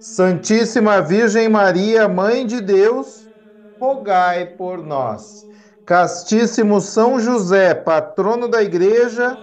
Santíssima 0.00 1.02
Virgem 1.02 1.46
Maria, 1.46 2.08
Mãe 2.08 2.46
de 2.46 2.62
Deus, 2.62 3.28
rogai 3.78 4.46
por 4.46 4.82
nós. 4.82 5.46
Castíssimo 5.84 6.80
São 6.80 7.20
José, 7.20 7.74
patrono 7.74 8.48
da 8.48 8.62
Igreja, 8.62 9.36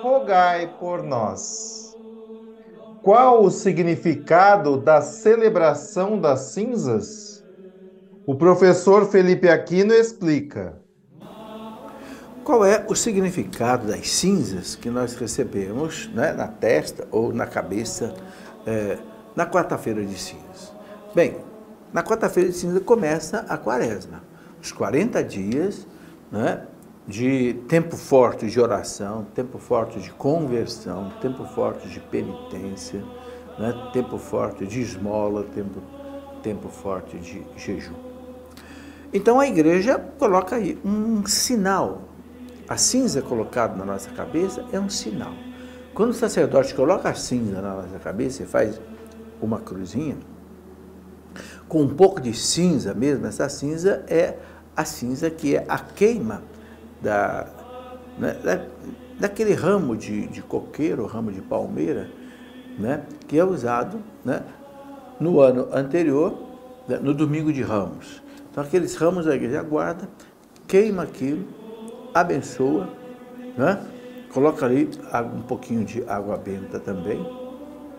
rogai 0.00 0.78
por 0.80 1.02
nós. 1.02 1.94
Qual 3.02 3.44
o 3.44 3.50
significado 3.50 4.78
da 4.78 5.02
celebração 5.02 6.18
das 6.18 6.40
cinzas? 6.52 7.44
O 8.26 8.34
professor 8.34 9.04
Felipe 9.10 9.46
Aquino 9.50 9.92
explica. 9.92 10.80
Qual 12.42 12.64
é 12.64 12.86
o 12.88 12.94
significado 12.94 13.88
das 13.88 14.08
cinzas 14.08 14.74
que 14.74 14.88
nós 14.88 15.14
recebemos 15.16 16.08
né, 16.14 16.32
na 16.32 16.48
testa 16.48 17.06
ou 17.10 17.30
na 17.30 17.46
cabeça 17.46 18.14
é, 18.66 18.96
na 19.34 19.46
quarta-feira 19.46 20.04
de 20.04 20.18
cinzas? 20.18 20.72
Bem, 21.14 21.36
na 21.92 22.02
quarta-feira 22.02 22.50
de 22.50 22.56
cinzas 22.56 22.82
começa 22.82 23.44
a 23.48 23.56
quaresma, 23.56 24.22
os 24.60 24.72
40 24.72 25.22
dias 25.24 25.86
né, 26.30 26.66
de 27.06 27.54
tempo 27.68 27.96
forte 27.96 28.46
de 28.46 28.60
oração, 28.60 29.26
tempo 29.34 29.58
forte 29.58 30.00
de 30.00 30.10
conversão, 30.10 31.12
tempo 31.20 31.44
forte 31.44 31.88
de 31.88 32.00
penitência, 32.00 33.04
né, 33.58 33.90
tempo 33.92 34.18
forte 34.18 34.66
de 34.66 34.80
esmola, 34.80 35.44
tempo, 35.54 35.82
tempo 36.42 36.68
forte 36.68 37.18
de 37.18 37.44
jejum. 37.56 37.94
Então 39.12 39.38
a 39.38 39.46
igreja 39.46 39.98
coloca 40.18 40.56
aí 40.56 40.78
um 40.84 41.26
sinal 41.26 42.12
a 42.72 42.76
cinza 42.78 43.20
colocada 43.20 43.76
na 43.76 43.84
nossa 43.84 44.10
cabeça 44.10 44.64
é 44.72 44.80
um 44.80 44.88
sinal. 44.88 45.34
Quando 45.92 46.10
o 46.10 46.14
sacerdote 46.14 46.74
coloca 46.74 47.10
a 47.10 47.14
cinza 47.14 47.60
na 47.60 47.74
nossa 47.74 47.98
cabeça 47.98 48.44
e 48.44 48.46
faz 48.46 48.80
uma 49.42 49.60
cruzinha, 49.60 50.16
com 51.68 51.82
um 51.82 51.94
pouco 51.94 52.20
de 52.20 52.32
cinza 52.34 52.94
mesmo, 52.94 53.26
essa 53.26 53.48
cinza 53.48 54.04
é 54.08 54.36
a 54.76 54.84
cinza 54.84 55.30
que 55.30 55.56
é 55.56 55.64
a 55.68 55.78
queima 55.78 56.42
da, 57.02 57.46
né, 58.18 58.32
da 58.44 58.64
daquele 59.18 59.54
ramo 59.54 59.96
de, 59.96 60.26
de 60.26 60.42
coqueiro, 60.42 61.06
ramo 61.06 61.30
de 61.30 61.40
palmeira, 61.40 62.10
né, 62.76 63.04
que 63.28 63.38
é 63.38 63.44
usado 63.44 64.00
né, 64.24 64.42
no 65.20 65.40
ano 65.40 65.68
anterior, 65.72 66.36
né, 66.88 66.98
no 67.00 67.14
domingo 67.14 67.52
de 67.52 67.62
ramos. 67.62 68.20
Então, 68.50 68.64
aqueles 68.64 68.96
ramos 68.96 69.28
a 69.28 69.36
igreja 69.36 69.62
guarda, 69.62 70.08
queima 70.66 71.04
aquilo, 71.04 71.46
abençoa, 72.12 72.88
né? 73.56 73.86
coloca 74.32 74.66
ali 74.66 74.90
um 75.34 75.42
pouquinho 75.42 75.84
de 75.84 76.02
água 76.08 76.36
benta 76.36 76.80
também, 76.80 77.24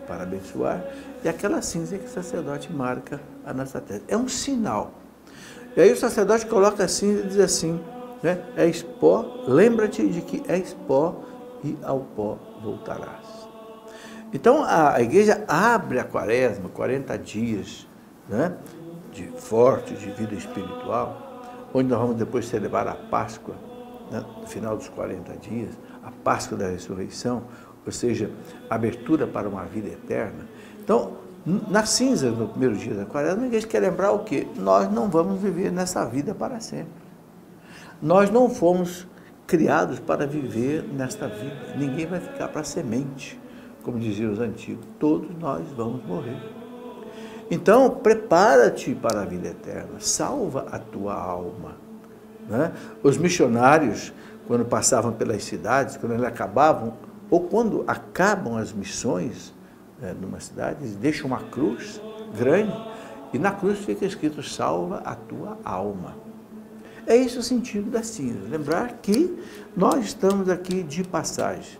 para 0.06 0.22
abençoar, 0.22 0.84
e 1.22 1.28
aquela 1.28 1.62
cinza 1.62 1.98
que 1.98 2.06
o 2.06 2.08
sacerdote 2.08 2.72
marca 2.72 3.20
a 3.44 3.52
nossa 3.52 3.80
testa. 3.80 4.04
É 4.08 4.16
um 4.16 4.28
sinal. 4.28 4.92
E 5.76 5.80
aí 5.80 5.92
o 5.92 5.96
sacerdote 5.96 6.46
coloca 6.46 6.84
a 6.84 6.88
cinza 6.88 7.20
e 7.20 7.28
diz 7.28 7.38
assim, 7.38 7.80
né? 8.22 8.42
és 8.56 8.82
pó, 8.82 9.44
lembra-te 9.46 10.06
de 10.08 10.20
que 10.20 10.42
és 10.48 10.74
pó 10.86 11.24
e 11.62 11.76
ao 11.82 12.00
pó 12.00 12.38
voltarás. 12.62 13.48
Então 14.32 14.62
a, 14.62 14.94
a 14.94 15.02
igreja 15.02 15.44
abre 15.48 15.98
a 15.98 16.04
quaresma, 16.04 16.68
40 16.68 17.18
dias 17.18 17.86
né? 18.28 18.56
de 19.12 19.26
forte, 19.36 19.94
de 19.94 20.10
vida 20.10 20.34
espiritual, 20.34 21.68
onde 21.72 21.88
nós 21.88 22.00
vamos 22.00 22.16
depois 22.16 22.46
celebrar 22.46 22.86
a 22.86 22.94
Páscoa, 22.94 23.54
né, 24.10 24.24
no 24.40 24.46
final 24.46 24.76
dos 24.76 24.88
40 24.88 25.32
dias, 25.38 25.70
a 26.02 26.10
Páscoa 26.10 26.56
da 26.58 26.68
ressurreição, 26.68 27.44
ou 27.84 27.92
seja, 27.92 28.30
abertura 28.68 29.26
para 29.26 29.48
uma 29.48 29.64
vida 29.64 29.88
eterna. 29.88 30.46
Então, 30.82 31.12
na 31.46 31.84
cinza, 31.84 32.30
no 32.30 32.48
primeiro 32.48 32.76
dia 32.76 32.94
da 32.94 33.04
quaresma, 33.04 33.46
a 33.46 33.60
quer 33.60 33.80
lembrar 33.80 34.12
o 34.12 34.20
quê? 34.20 34.46
Nós 34.56 34.90
não 34.90 35.08
vamos 35.08 35.40
viver 35.40 35.70
nessa 35.70 36.04
vida 36.06 36.34
para 36.34 36.58
sempre. 36.60 37.04
Nós 38.00 38.30
não 38.30 38.48
fomos 38.48 39.06
criados 39.46 40.00
para 40.00 40.26
viver 40.26 40.82
nesta 40.84 41.28
vida. 41.28 41.74
Ninguém 41.76 42.06
vai 42.06 42.20
ficar 42.20 42.48
para 42.48 42.64
semente, 42.64 43.38
como 43.82 43.98
diziam 43.98 44.32
os 44.32 44.40
antigos. 44.40 44.84
Todos 44.98 45.28
nós 45.38 45.62
vamos 45.76 46.04
morrer. 46.06 46.38
Então, 47.50 47.90
prepara-te 47.90 48.94
para 48.94 49.20
a 49.20 49.24
vida 49.26 49.48
eterna. 49.48 50.00
Salva 50.00 50.66
a 50.72 50.78
tua 50.78 51.14
alma. 51.14 51.76
Né? 52.48 52.72
Os 53.02 53.18
missionários, 53.18 54.12
quando 54.46 54.64
passavam 54.64 55.12
pelas 55.12 55.44
cidades, 55.44 55.98
quando 55.98 56.12
eles 56.12 56.24
acabavam, 56.24 56.94
ou 57.34 57.40
quando 57.40 57.82
acabam 57.88 58.56
as 58.56 58.72
missões 58.72 59.52
né, 60.00 60.14
numa 60.20 60.38
cidade, 60.38 60.84
eles 60.84 60.94
deixam 60.94 61.26
uma 61.26 61.40
cruz 61.40 62.00
grande 62.38 62.72
e 63.32 63.38
na 63.40 63.50
cruz 63.50 63.80
fica 63.80 64.06
escrito: 64.06 64.40
salva 64.40 64.98
a 65.04 65.16
tua 65.16 65.58
alma. 65.64 66.14
É 67.04 67.16
esse 67.16 67.36
o 67.36 67.42
sentido 67.42 67.90
da 67.90 68.04
cinza. 68.04 68.38
Lembrar 68.48 68.98
que 69.02 69.36
nós 69.76 70.04
estamos 70.04 70.48
aqui 70.48 70.84
de 70.84 71.02
passagem, 71.02 71.76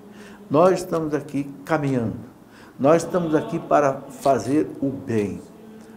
nós 0.51 0.81
estamos 0.81 1.15
aqui 1.15 1.49
caminhando, 1.65 2.19
nós 2.77 3.05
estamos 3.05 3.33
aqui 3.33 3.61
para 3.61 4.01
fazer 4.11 4.69
o 4.81 4.91
bem. 4.91 5.41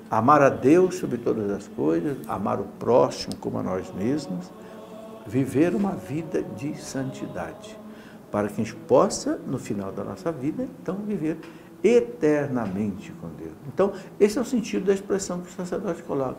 Amar 0.08 0.44
a 0.44 0.50
Deus 0.50 0.98
sobre 0.98 1.18
todas 1.18 1.50
as 1.50 1.68
coisas, 1.70 2.16
amar 2.28 2.60
o 2.60 2.66
próximo 2.78 3.36
como 3.38 3.58
a 3.58 3.64
nós 3.64 3.92
mesmos, 3.92 4.52
viver 5.26 5.74
uma 5.74 5.94
vida 5.94 6.44
de 6.44 6.80
santidade, 6.80 7.76
para 8.38 8.50
que 8.50 8.62
a 8.62 8.64
gente 8.64 8.76
possa, 8.76 9.40
no 9.48 9.58
final 9.58 9.92
da 9.92 10.04
nossa 10.04 10.32
vida, 10.32 10.68
então 10.80 10.98
viver 10.98 11.40
eternamente 11.84 13.12
com 13.14 13.30
Deus. 13.30 13.56
Então, 13.68 13.94
esse 14.20 14.38
é 14.38 14.42
o 14.42 14.46
sentido 14.46 14.86
da 14.86 14.94
expressão 14.94 15.42
que 15.42 15.50
o 15.50 15.52
sacerdote 15.52 16.04
coloca. 16.04 16.38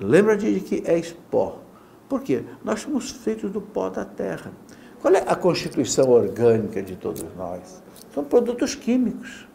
Lembra-te 0.00 0.52
de 0.52 0.58
que 0.58 0.82
és 0.84 1.12
pó. 1.30 1.60
Por 2.08 2.20
quê? 2.20 2.42
Nós 2.64 2.80
somos 2.80 3.12
feitos 3.12 3.48
do 3.52 3.60
pó 3.60 3.90
da 3.90 4.04
terra. 4.04 4.50
Qual 5.00 5.14
é 5.14 5.22
a 5.24 5.36
constituição 5.36 6.10
orgânica 6.10 6.82
de 6.82 6.96
todos 6.96 7.24
nós? 7.36 7.80
São 8.12 8.24
produtos 8.24 8.74
químicos: 8.74 9.46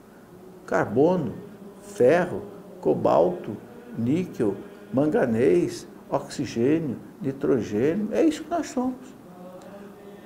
carbono, 0.66 1.34
ferro, 1.82 2.42
cobalto, 2.80 3.58
níquel, 3.98 4.56
manganês, 4.94 5.86
oxigênio, 6.10 6.96
nitrogênio, 7.22 8.08
é 8.14 8.24
isso 8.24 8.46
que 8.46 8.50
nós 8.50 8.70
somos. 8.70 9.19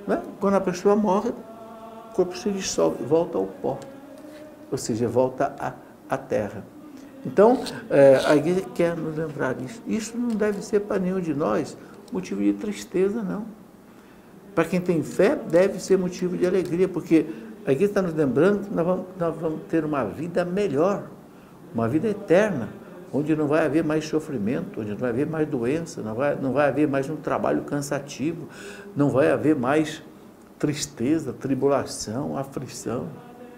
Né? 0.08 0.22
Quando 0.40 0.56
a 0.56 0.62
pessoa 0.62 0.96
morre, 0.96 1.30
o 1.30 2.16
corpo 2.16 2.38
se 2.38 2.50
dissolve, 2.52 3.04
volta 3.04 3.38
ao 3.38 3.46
pó, 3.46 3.80
ou 4.72 4.78
seja, 4.78 5.08
volta 5.08 5.54
à, 5.60 5.74
à 6.10 6.18
terra. 6.18 6.64
Então, 7.26 7.64
é, 7.90 8.22
a 8.26 8.36
igreja 8.36 8.66
quer 8.76 8.98
nos 8.98 9.16
lembrar 9.16 9.54
disso. 9.54 9.82
Isso 9.88 10.18
não 10.18 10.30
deve 10.30 10.62
ser 10.62 10.82
para 10.82 11.00
nenhum 11.00 11.22
de 11.22 11.34
nós 11.34 11.78
motivo 12.12 12.42
de 12.42 12.54
tristeza, 12.54 13.24
não. 13.24 13.46
Para 14.54 14.66
quem 14.66 14.80
tem 14.80 15.02
fé, 15.02 15.36
deve 15.36 15.80
ser 15.80 15.98
motivo 15.98 16.38
de 16.38 16.46
alegria, 16.46 16.88
porque 16.88 17.26
a 17.66 17.72
igreja 17.72 17.92
está 17.92 18.02
nos 18.02 18.14
lembrando 18.14 18.68
que 18.68 18.74
nós 18.74 18.86
vamos, 18.86 19.06
nós 19.18 19.36
vamos 19.36 19.62
ter 19.70 19.84
uma 19.84 20.04
vida 20.04 20.46
melhor, 20.46 21.06
uma 21.74 21.88
vida 21.88 22.08
eterna 22.10 22.70
onde 23.14 23.36
não 23.36 23.48
vai 23.48 23.64
haver 23.66 23.84
mais 23.84 24.06
sofrimento, 24.06 24.82
onde 24.82 24.90
não 24.90 24.98
vai 24.98 25.12
haver 25.12 25.28
mais 25.28 25.48
doença, 25.48 26.02
não 26.02 26.16
vai, 26.16 26.36
não 26.36 26.52
vai 26.52 26.68
haver 26.68 26.88
mais 26.88 27.08
um 27.08 27.16
trabalho 27.16 27.62
cansativo, 27.62 28.50
não 28.96 29.10
vai 29.10 29.32
haver 29.32 29.56
mais 29.56 30.02
tristeza, 30.58 31.32
tribulação, 31.32 32.36
aflição. 32.36 33.08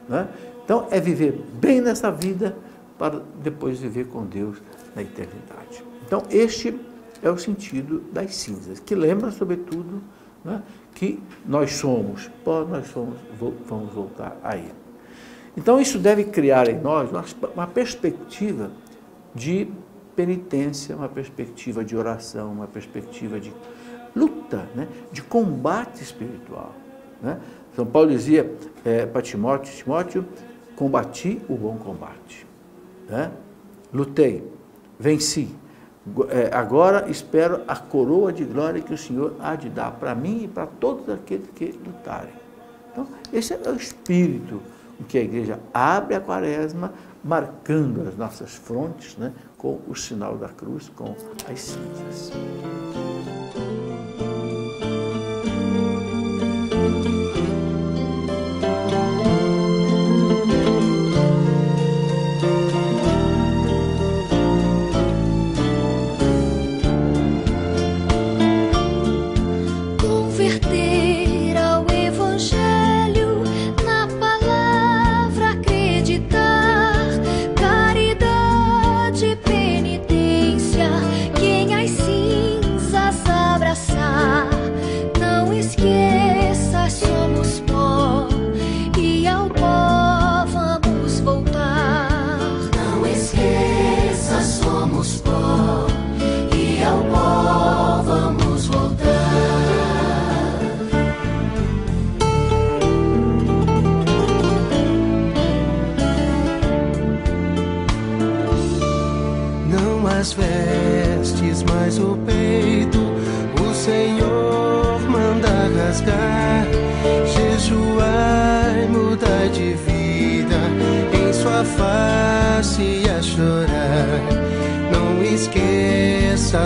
Né? 0.09 0.27
Então, 0.63 0.87
é 0.91 0.99
viver 0.99 1.41
bem 1.53 1.79
nessa 1.79 2.11
vida 2.11 2.55
para 2.97 3.21
depois 3.41 3.79
viver 3.79 4.07
com 4.07 4.25
Deus 4.25 4.57
na 4.93 5.01
eternidade. 5.01 5.83
Então, 6.05 6.23
este 6.29 6.77
é 7.23 7.29
o 7.29 7.37
sentido 7.37 8.03
das 8.11 8.35
cinzas, 8.35 8.79
que 8.79 8.93
lembra, 8.93 9.31
sobretudo, 9.31 10.01
né, 10.43 10.61
que 10.93 11.21
nós 11.45 11.73
somos 11.73 12.29
pó, 12.43 12.63
nós 12.63 12.87
somos, 12.87 13.17
vamos 13.67 13.93
voltar 13.93 14.37
a 14.43 14.55
Ele. 14.55 14.73
Então, 15.57 15.79
isso 15.79 15.97
deve 15.97 16.25
criar 16.25 16.67
em 16.67 16.79
nós 16.79 17.09
uma 17.53 17.67
perspectiva 17.67 18.69
de 19.35 19.67
penitência, 20.15 20.95
uma 20.95 21.09
perspectiva 21.09 21.83
de 21.83 21.95
oração, 21.95 22.51
uma 22.51 22.67
perspectiva 22.67 23.39
de 23.39 23.53
luta, 24.15 24.65
né, 24.73 24.87
de 25.11 25.21
combate 25.21 26.01
espiritual. 26.01 26.73
Né? 27.21 27.37
São 27.75 27.85
Paulo 27.85 28.09
dizia 28.09 28.49
é, 28.85 29.05
para 29.05 29.21
Timóteo, 29.21 29.75
Timóteo, 29.75 30.25
combati 30.75 31.41
o 31.49 31.55
bom 31.55 31.77
combate. 31.77 32.47
Né? 33.09 33.29
Lutei, 33.93 34.49
venci. 34.97 35.53
É, 36.29 36.55
agora 36.55 37.09
espero 37.09 37.63
a 37.67 37.75
coroa 37.75 38.31
de 38.31 38.45
glória 38.45 38.81
que 38.81 38.93
o 38.93 38.97
Senhor 38.97 39.35
há 39.39 39.55
de 39.55 39.69
dar 39.69 39.91
para 39.91 40.13
mim 40.15 40.43
e 40.43 40.47
para 40.47 40.67
todos 40.67 41.09
aqueles 41.09 41.49
que 41.55 41.77
lutarem. 41.85 42.33
Então, 42.91 43.07
esse 43.33 43.53
é 43.53 43.57
o 43.69 43.75
espírito 43.75 44.61
em 44.99 45.03
que 45.03 45.17
a 45.17 45.21
igreja 45.21 45.59
abre 45.73 46.15
a 46.15 46.21
quaresma, 46.21 46.93
marcando 47.23 48.07
as 48.07 48.15
nossas 48.15 48.55
frontes 48.55 49.17
né, 49.17 49.33
com 49.57 49.79
o 49.87 49.95
sinal 49.95 50.37
da 50.37 50.49
cruz, 50.49 50.89
com 50.95 51.15
as 51.51 51.59
cinzas. 51.59 52.31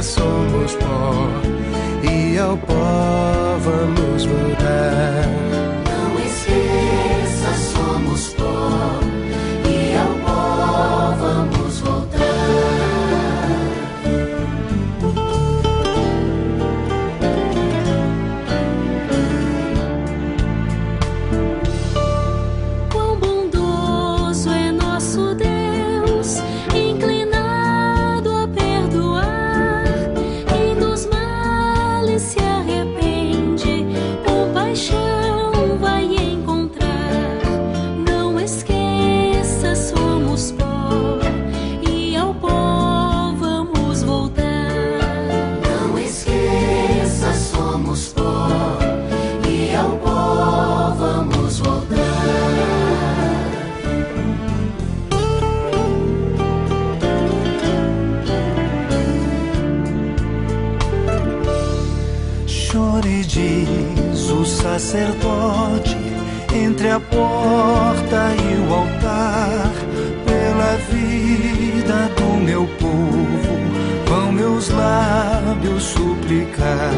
Somos 0.01 0.73
pó 0.75 1.13
e 2.03 2.37
ao 2.37 2.57
pó 2.57 3.57
vamos 3.63 4.25
voltar. 4.25 5.38
Sacerdote, 64.89 65.95
entre 66.51 66.89
a 66.89 66.99
porta 66.99 68.33
e 68.41 68.67
o 68.67 68.73
altar, 68.73 69.71
pela 70.25 70.77
vida 70.89 72.09
do 72.17 72.43
meu 72.43 72.67
povo, 72.79 73.53
vão 74.07 74.31
meus 74.31 74.69
lábios 74.69 75.83
suplicar. 75.83 76.91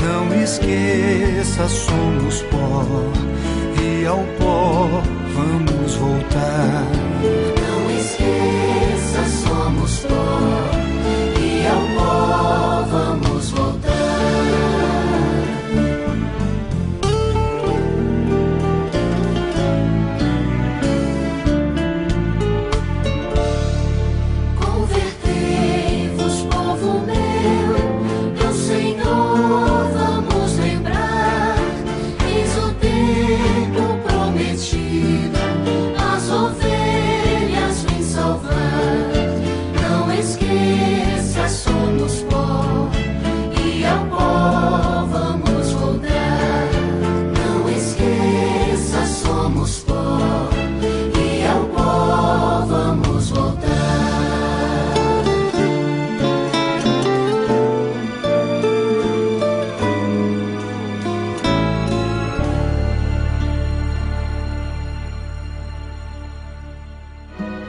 Não 0.00 0.42
esqueça, 0.42 1.68
somos 1.68 2.42
pó, 2.42 2.86
e 3.82 4.06
ao 4.06 4.22
pó 4.38 5.02
vamos 5.34 5.96
voltar. 5.96 6.86
Não 7.58 7.98
esqueça, 7.98 9.48
somos 9.48 9.98
pó 10.00 10.38
e 11.40 11.66
ao 11.66 11.82
pó 11.96 12.84
vamos 12.88 13.31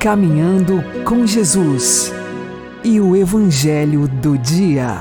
Caminhando 0.03 0.83
com 1.07 1.25
Jesus 1.25 2.11
e 2.83 2.99
o 2.99 3.15
Evangelho 3.15 4.05
do 4.05 4.37
Dia. 4.37 4.97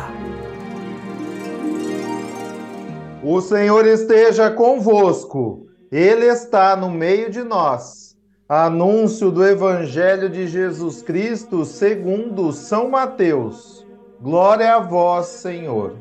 O 3.21 3.41
Senhor 3.41 3.85
esteja 3.85 4.49
convosco, 4.49 5.67
Ele 5.91 6.27
está 6.27 6.77
no 6.77 6.89
meio 6.89 7.33
de 7.33 7.43
nós. 7.43 8.17
Anúncio 8.49 9.33
do 9.33 9.45
Evangelho 9.45 10.29
de 10.29 10.47
Jesus 10.47 11.03
Cristo 11.03 11.65
segundo 11.65 12.53
São 12.53 12.89
Mateus. 12.89 13.85
Glória 14.21 14.77
a 14.77 14.79
vós, 14.79 15.27
Senhor. 15.27 15.97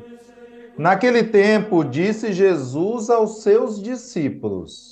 Naquele 0.78 1.24
tempo, 1.24 1.82
disse 1.82 2.32
Jesus 2.32 3.10
aos 3.10 3.42
seus 3.42 3.82
discípulos: 3.82 4.91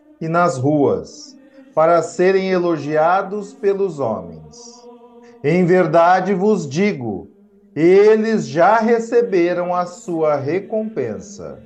e 0.21 0.27
nas 0.27 0.57
ruas, 0.57 1.35
para 1.73 2.01
serem 2.03 2.49
elogiados 2.49 3.53
pelos 3.53 3.99
homens. 3.99 4.55
Em 5.43 5.65
verdade 5.65 6.33
vos 6.35 6.69
digo, 6.69 7.27
eles 7.75 8.47
já 8.47 8.77
receberam 8.77 9.73
a 9.73 9.85
sua 9.87 10.35
recompensa. 10.35 11.63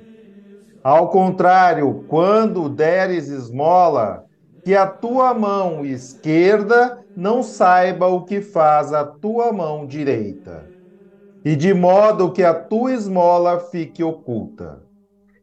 Ao 0.82 1.10
contrário, 1.10 2.04
quando 2.08 2.68
deres 2.68 3.28
esmola, 3.28 4.24
que 4.64 4.74
a 4.74 4.86
tua 4.86 5.34
mão 5.34 5.84
esquerda 5.84 7.04
não 7.14 7.42
saiba 7.42 8.06
o 8.06 8.24
que 8.24 8.40
faz 8.40 8.92
a 8.92 9.04
tua 9.04 9.52
mão 9.52 9.86
direita, 9.86 10.72
e 11.44 11.54
de 11.54 11.74
modo 11.74 12.32
que 12.32 12.42
a 12.42 12.54
tua 12.54 12.92
esmola 12.92 13.60
fique 13.60 14.02
oculta. 14.02 14.85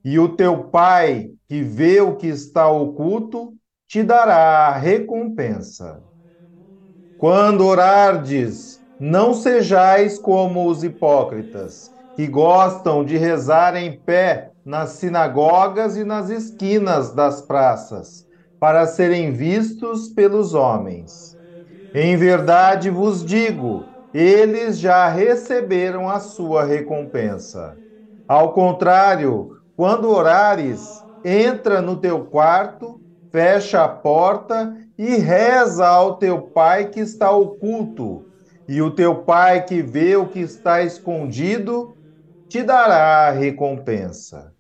E 0.03 0.19
o 0.19 0.35
teu 0.35 0.65
pai, 0.65 1.31
que 1.47 1.61
vê 1.61 2.01
o 2.01 2.15
que 2.15 2.27
está 2.27 2.67
oculto, 2.69 3.53
te 3.87 4.03
dará 4.03 4.67
a 4.67 4.77
recompensa. 4.77 6.03
Quando 7.17 7.65
orardes, 7.65 8.79
não 8.99 9.33
sejais 9.33 10.19
como 10.19 10.67
os 10.69 10.83
hipócritas, 10.83 11.91
que 12.15 12.27
gostam 12.27 13.03
de 13.03 13.17
rezar 13.17 13.75
em 13.75 13.99
pé 13.99 14.51
nas 14.63 14.91
sinagogas 14.91 15.95
e 15.97 16.03
nas 16.03 16.29
esquinas 16.29 17.13
das 17.13 17.41
praças, 17.41 18.25
para 18.59 18.85
serem 18.85 19.31
vistos 19.31 20.09
pelos 20.09 20.53
homens. 20.53 21.35
Em 21.93 22.15
verdade 22.17 22.89
vos 22.89 23.25
digo, 23.25 23.91
eles 24.13 24.79
já 24.79 25.07
receberam 25.09 26.09
a 26.09 26.19
sua 26.19 26.63
recompensa. 26.63 27.79
Ao 28.27 28.53
contrário, 28.53 29.51
quando 29.75 30.09
orares, 30.09 31.03
entra 31.25 31.81
no 31.81 31.97
teu 31.97 32.25
quarto, 32.25 33.01
fecha 33.31 33.83
a 33.83 33.87
porta 33.87 34.77
e 34.97 35.15
reza 35.15 35.87
ao 35.87 36.17
teu 36.17 36.41
pai 36.41 36.89
que 36.89 36.99
está 36.99 37.31
oculto, 37.31 38.25
e 38.67 38.81
o 38.81 38.91
teu 38.91 39.23
pai 39.23 39.65
que 39.65 39.81
vê 39.81 40.15
o 40.15 40.27
que 40.27 40.39
está 40.39 40.83
escondido 40.83 41.95
te 42.47 42.61
dará 42.61 43.27
a 43.27 43.31
recompensa. 43.31 44.53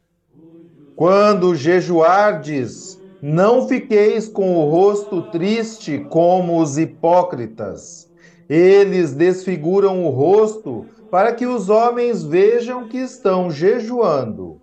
Quando 0.95 1.55
jejuardes, 1.55 2.99
não 3.21 3.67
fiqueis 3.67 4.27
com 4.27 4.57
o 4.57 4.69
rosto 4.69 5.21
triste 5.31 5.99
como 6.09 6.59
os 6.59 6.77
hipócritas. 6.77 8.09
Eles 8.49 9.13
desfiguram 9.13 10.03
o 10.05 10.09
rosto 10.09 10.85
para 11.09 11.31
que 11.33 11.45
os 11.45 11.69
homens 11.69 12.23
vejam 12.23 12.87
que 12.87 12.97
estão 12.97 13.49
jejuando. 13.51 14.62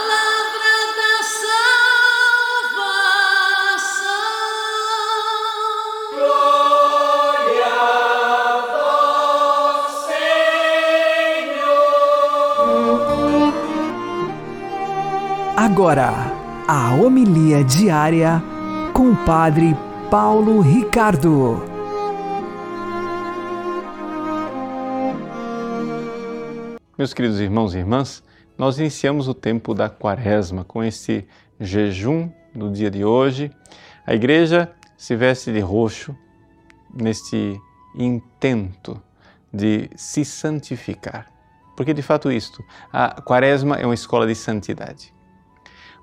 Agora, 15.55 16.13
a 16.65 16.95
homilia 16.95 17.61
diária 17.61 18.41
com 18.93 19.11
o 19.11 19.25
Padre 19.25 19.75
Paulo 20.09 20.61
Ricardo. 20.61 21.61
Meus 26.97 27.13
queridos 27.13 27.41
irmãos 27.41 27.75
e 27.75 27.79
irmãs, 27.79 28.23
nós 28.57 28.79
iniciamos 28.79 29.27
o 29.27 29.33
tempo 29.33 29.73
da 29.73 29.89
quaresma 29.89 30.63
com 30.63 30.81
esse 30.81 31.27
jejum 31.59 32.31
no 32.55 32.71
dia 32.71 32.89
de 32.89 33.03
hoje. 33.03 33.51
A 34.07 34.15
igreja 34.15 34.71
se 34.95 35.17
veste 35.17 35.51
de 35.51 35.59
roxo 35.59 36.15
neste 36.93 37.59
intento 37.93 39.01
de 39.53 39.89
se 39.97 40.23
santificar. 40.23 41.29
Porque 41.75 41.93
de 41.93 42.01
fato 42.01 42.31
isto, 42.31 42.63
a 42.91 43.21
quaresma 43.21 43.75
é 43.75 43.85
uma 43.85 43.93
escola 43.93 44.25
de 44.25 44.33
santidade. 44.33 45.13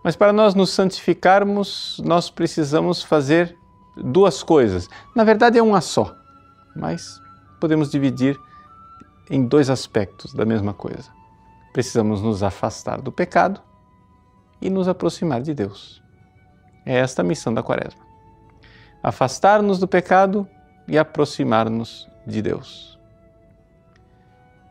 Mas 0.03 0.17
para 0.17 0.33
nós 0.33 0.55
nos 0.55 0.71
santificarmos, 0.71 2.01
nós 2.05 2.31
precisamos 2.31 3.03
fazer 3.03 3.57
duas 3.97 4.43
coisas. 4.43 4.89
Na 5.15 5.25
verdade 5.25 5.59
é 5.59 5.63
uma 5.63 5.81
só, 5.81 6.15
mas 6.75 7.21
podemos 7.61 7.91
dividir 7.91 8.39
em 9.31 9.45
dois 9.45 9.69
aspectos 9.69 10.33
da 10.33 10.45
mesma 10.45 10.73
coisa. 10.73 11.11
Precisamos 11.73 12.23
nos 12.23 12.43
afastar 12.43 13.01
do 13.01 13.13
pecado 13.13 13.61
e 14.61 14.71
nos 14.71 14.89
aproximar 14.89 15.43
de 15.43 15.55
Deus. 15.55 16.03
É 16.87 16.97
esta 16.97 17.23
a 17.23 17.25
missão 17.25 17.53
da 17.53 17.63
Quaresma. 17.63 18.01
Afastar-nos 19.03 19.79
do 19.79 19.87
pecado 19.87 20.49
e 20.87 20.99
aproximar-nos 20.99 22.09
de 22.27 22.41
Deus. 22.41 22.99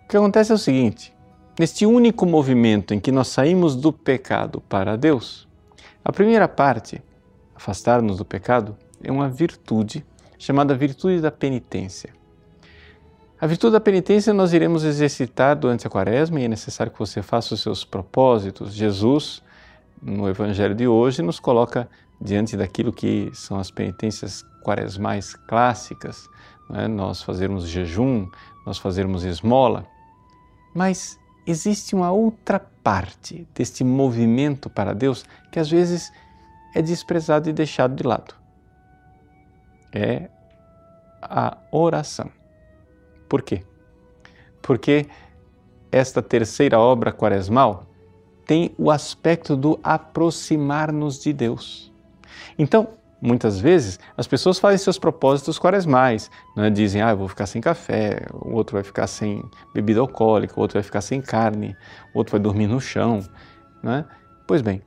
O 0.03 0.09
que 0.09 0.17
acontece 0.17 0.51
é 0.51 0.55
o 0.55 0.57
seguinte: 0.57 1.13
neste 1.59 1.85
único 1.85 2.25
movimento 2.25 2.93
em 2.93 2.99
que 2.99 3.11
nós 3.11 3.27
saímos 3.27 3.75
do 3.75 3.91
pecado 3.91 4.61
para 4.69 4.95
Deus, 4.95 5.47
a 6.03 6.11
primeira 6.11 6.47
parte, 6.47 7.01
afastar-nos 7.55 8.17
do 8.17 8.25
pecado, 8.25 8.77
é 9.03 9.11
uma 9.11 9.29
virtude 9.29 10.05
chamada 10.37 10.75
virtude 10.75 11.19
da 11.19 11.31
penitência. 11.31 12.13
A 13.39 13.45
virtude 13.45 13.73
da 13.73 13.79
penitência 13.79 14.33
nós 14.33 14.53
iremos 14.53 14.83
exercitar 14.83 15.55
durante 15.55 15.85
a 15.85 15.89
quaresma 15.89 16.39
e 16.39 16.45
é 16.45 16.47
necessário 16.47 16.91
que 16.91 16.97
você 16.97 17.21
faça 17.21 17.53
os 17.53 17.61
seus 17.61 17.83
propósitos. 17.83 18.73
Jesus, 18.73 19.43
no 20.01 20.27
Evangelho 20.27 20.73
de 20.73 20.87
hoje, 20.87 21.21
nos 21.21 21.39
coloca 21.39 21.87
diante 22.19 22.57
daquilo 22.57 22.91
que 22.91 23.29
são 23.33 23.59
as 23.59 23.69
penitências 23.69 24.43
quaresmais 24.63 25.35
clássicas, 25.35 26.27
é? 26.73 26.87
nós 26.87 27.21
fazermos 27.21 27.67
jejum, 27.67 28.27
nós 28.65 28.77
fazermos 28.79 29.23
esmola. 29.23 29.85
Mas 30.73 31.19
existe 31.47 31.95
uma 31.95 32.11
outra 32.11 32.59
parte 32.59 33.47
deste 33.55 33.83
movimento 33.83 34.69
para 34.69 34.93
Deus 34.93 35.25
que 35.51 35.59
às 35.59 35.69
vezes 35.69 36.11
é 36.75 36.81
desprezado 36.81 37.49
e 37.49 37.53
deixado 37.53 37.95
de 37.95 38.03
lado. 38.03 38.35
É 39.93 40.29
a 41.21 41.57
oração. 41.71 42.29
Por 43.29 43.41
quê? 43.41 43.63
Porque 44.61 45.07
esta 45.91 46.21
terceira 46.21 46.77
obra 46.77 47.11
quaresmal 47.11 47.85
tem 48.45 48.73
o 48.77 48.91
aspecto 48.91 49.55
do 49.55 49.79
aproximar-nos 49.81 51.19
de 51.19 51.33
Deus. 51.33 51.91
Então, 52.57 52.89
muitas 53.21 53.59
vezes, 53.59 53.99
as 54.15 54.27
pessoas 54.27 54.59
fazem 54.59 54.77
seus 54.77 54.99
propósitos 54.99 55.57
quaresmais, 55.57 56.29
né? 56.55 56.69
dizem, 56.69 57.01
ah, 57.01 57.11
eu 57.11 57.17
vou 57.17 57.27
ficar 57.27 57.45
sem 57.45 57.61
café, 57.61 58.25
o 58.33 58.53
outro 58.53 58.75
vai 58.75 58.83
ficar 58.83 59.07
sem 59.07 59.43
bebida 59.73 59.99
alcoólica, 59.99 60.53
o 60.57 60.61
outro 60.61 60.75
vai 60.75 60.83
ficar 60.83 61.01
sem 61.01 61.21
carne, 61.21 61.75
o 62.13 62.17
outro 62.17 62.31
vai 62.31 62.39
dormir 62.39 62.67
no 62.67 62.79
chão. 62.79 63.19
Né? 63.81 64.05
Pois 64.47 64.61
bem, 64.61 64.81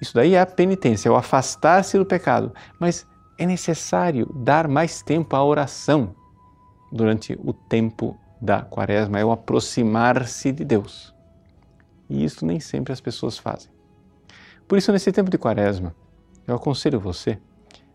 isso 0.00 0.14
daí 0.14 0.34
é 0.34 0.40
a 0.40 0.46
penitência, 0.46 1.08
é 1.08 1.12
o 1.12 1.16
afastar-se 1.16 1.98
do 1.98 2.06
pecado, 2.06 2.52
mas 2.78 3.06
é 3.36 3.44
necessário 3.44 4.26
dar 4.34 4.68
mais 4.68 5.02
tempo 5.02 5.34
à 5.34 5.44
oração 5.44 6.14
durante 6.92 7.38
o 7.42 7.52
tempo 7.52 8.16
da 8.40 8.62
quaresma, 8.62 9.18
é 9.18 9.24
o 9.24 9.32
aproximar-se 9.32 10.52
de 10.52 10.64
Deus. 10.64 11.14
E 12.08 12.24
isso 12.24 12.46
nem 12.46 12.60
sempre 12.60 12.92
as 12.92 13.00
pessoas 13.00 13.36
fazem. 13.36 13.70
Por 14.66 14.78
isso, 14.78 14.92
nesse 14.92 15.10
tempo 15.12 15.30
de 15.30 15.38
quaresma, 15.38 15.94
eu 16.46 16.54
aconselho 16.54 17.00
você 17.00 17.38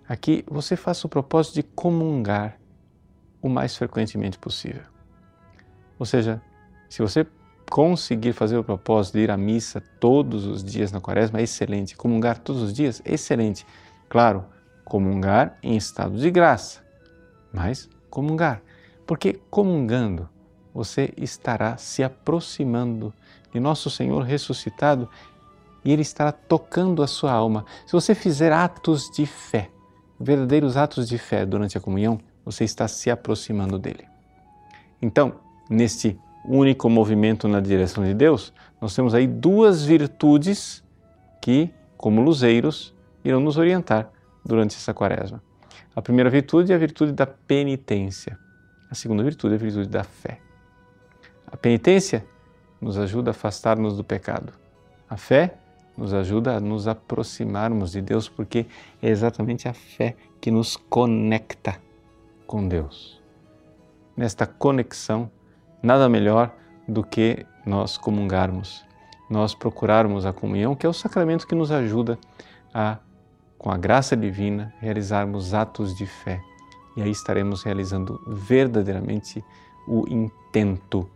aqui 0.07 0.43
você 0.47 0.75
faça 0.75 1.07
o 1.07 1.09
propósito 1.09 1.55
de 1.55 1.63
comungar 1.63 2.57
o 3.41 3.49
mais 3.49 3.75
frequentemente 3.75 4.37
possível. 4.37 4.83
Ou 5.99 6.05
seja, 6.05 6.41
se 6.89 7.01
você 7.01 7.25
conseguir 7.69 8.33
fazer 8.33 8.57
o 8.57 8.63
propósito 8.63 9.15
de 9.15 9.23
ir 9.23 9.31
à 9.31 9.37
missa 9.37 9.81
todos 9.99 10.45
os 10.45 10.63
dias 10.63 10.91
na 10.91 11.01
quaresma, 11.01 11.39
é 11.39 11.43
excelente. 11.43 11.95
Comungar 11.95 12.37
todos 12.37 12.61
os 12.61 12.73
dias, 12.73 13.01
excelente. 13.05 13.65
Claro, 14.09 14.45
comungar 14.85 15.57
em 15.63 15.75
estado 15.75 16.17
de 16.17 16.29
graça, 16.29 16.81
mas 17.51 17.89
comungar. 18.09 18.61
Porque 19.05 19.39
comungando, 19.49 20.29
você 20.73 21.13
estará 21.17 21.77
se 21.77 22.03
aproximando 22.03 23.13
de 23.51 23.59
nosso 23.59 23.89
Senhor 23.89 24.21
ressuscitado 24.23 25.09
e 25.83 25.91
Ele 25.91 26.01
estará 26.01 26.31
tocando 26.31 27.03
a 27.03 27.07
sua 27.07 27.31
alma. 27.31 27.65
Se 27.85 27.93
você 27.93 28.15
fizer 28.15 28.51
atos 28.51 29.09
de 29.09 29.25
fé, 29.25 29.69
verdadeiros 30.19 30.77
atos 30.77 31.07
de 31.07 31.17
fé 31.17 31.45
durante 31.45 31.77
a 31.77 31.81
comunhão, 31.81 32.19
você 32.45 32.63
está 32.63 32.87
se 32.87 33.09
aproximando 33.09 33.79
dele. 33.79 34.05
Então, 35.01 35.35
neste 35.69 36.17
único 36.45 36.89
movimento 36.89 37.47
na 37.47 37.59
direção 37.59 38.03
de 38.03 38.13
Deus, 38.13 38.53
nós 38.81 38.95
temos 38.95 39.13
aí 39.13 39.27
duas 39.27 39.83
virtudes 39.83 40.83
que, 41.41 41.69
como 41.97 42.21
luzeiros, 42.21 42.93
irão 43.23 43.39
nos 43.39 43.57
orientar 43.57 44.09
durante 44.45 44.75
essa 44.75 44.93
quaresma. 44.93 45.41
A 45.95 46.01
primeira 46.01 46.29
virtude 46.29 46.71
é 46.71 46.75
a 46.75 46.77
virtude 46.77 47.11
da 47.11 47.25
penitência. 47.25 48.37
A 48.89 48.95
segunda 48.95 49.23
virtude 49.23 49.53
é 49.53 49.57
a 49.57 49.59
virtude 49.59 49.89
da 49.89 50.03
fé. 50.03 50.39
A 51.47 51.55
penitência 51.55 52.25
nos 52.81 52.97
ajuda 52.97 53.29
a 53.29 53.31
afastar-nos 53.31 53.95
do 53.95 54.03
pecado. 54.03 54.51
A 55.09 55.15
fé 55.15 55.55
nos 55.97 56.13
ajuda 56.13 56.57
a 56.57 56.59
nos 56.59 56.87
aproximarmos 56.87 57.91
de 57.91 58.01
Deus, 58.01 58.27
porque 58.27 58.65
é 59.01 59.09
exatamente 59.09 59.67
a 59.67 59.73
fé 59.73 60.15
que 60.41 60.49
nos 60.51 60.75
conecta 60.75 61.79
com 62.47 62.67
Deus. 62.67 63.21
Nesta 64.15 64.45
conexão, 64.45 65.29
nada 65.81 66.09
melhor 66.09 66.53
do 66.87 67.03
que 67.03 67.45
nós 67.65 67.97
comungarmos, 67.97 68.85
nós 69.29 69.55
procurarmos 69.55 70.25
a 70.25 70.33
comunhão, 70.33 70.75
que 70.75 70.85
é 70.85 70.89
o 70.89 70.93
sacramento 70.93 71.47
que 71.47 71.55
nos 71.55 71.71
ajuda 71.71 72.17
a, 72.73 72.97
com 73.57 73.71
a 73.71 73.77
graça 73.77 74.15
divina, 74.15 74.73
realizarmos 74.79 75.53
atos 75.53 75.95
de 75.95 76.05
fé. 76.05 76.41
E 76.95 77.01
aí 77.01 77.09
estaremos 77.09 77.63
realizando 77.63 78.21
verdadeiramente 78.27 79.43
o 79.87 80.05
intento 80.07 81.09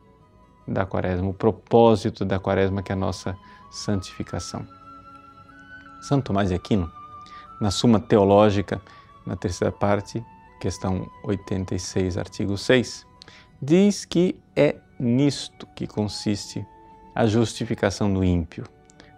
da 0.67 0.85
Quaresma, 0.85 1.29
o 1.29 1.33
propósito 1.33 2.25
da 2.25 2.39
Quaresma, 2.39 2.81
que 2.81 2.91
é 2.91 2.95
a 2.95 2.97
nossa 2.97 3.37
santificação. 3.71 4.67
Santo 6.01 6.25
Tomás 6.25 6.49
de 6.49 6.55
Aquino, 6.55 6.91
na 7.59 7.71
Suma 7.71 7.99
Teológica, 7.99 8.81
na 9.25 9.35
terceira 9.35 9.71
parte, 9.71 10.23
questão 10.59 11.09
86, 11.23 12.17
artigo 12.17 12.57
6, 12.57 13.05
diz 13.61 14.05
que 14.05 14.39
é 14.55 14.75
nisto 14.99 15.67
que 15.75 15.85
consiste 15.87 16.65
a 17.13 17.25
justificação 17.25 18.13
do 18.13 18.23
ímpio, 18.23 18.65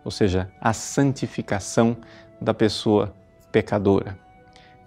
ou 0.03 0.11
seja, 0.11 0.51
a 0.61 0.73
santificação 0.73 1.97
da 2.41 2.53
pessoa 2.53 3.13
pecadora. 3.51 4.17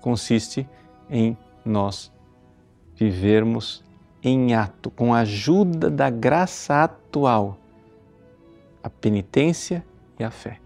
Consiste 0.00 0.68
em 1.10 1.36
nós 1.64 2.10
vivermos 2.94 3.84
em 4.22 4.54
ato, 4.54 4.90
com 4.90 5.12
a 5.12 5.20
ajuda 5.20 5.90
da 5.90 6.08
graça 6.08 6.84
atual, 6.84 7.58
a 8.82 8.90
penitência 8.90 9.84
e 10.18 10.24
a 10.24 10.30
fé. 10.30 10.58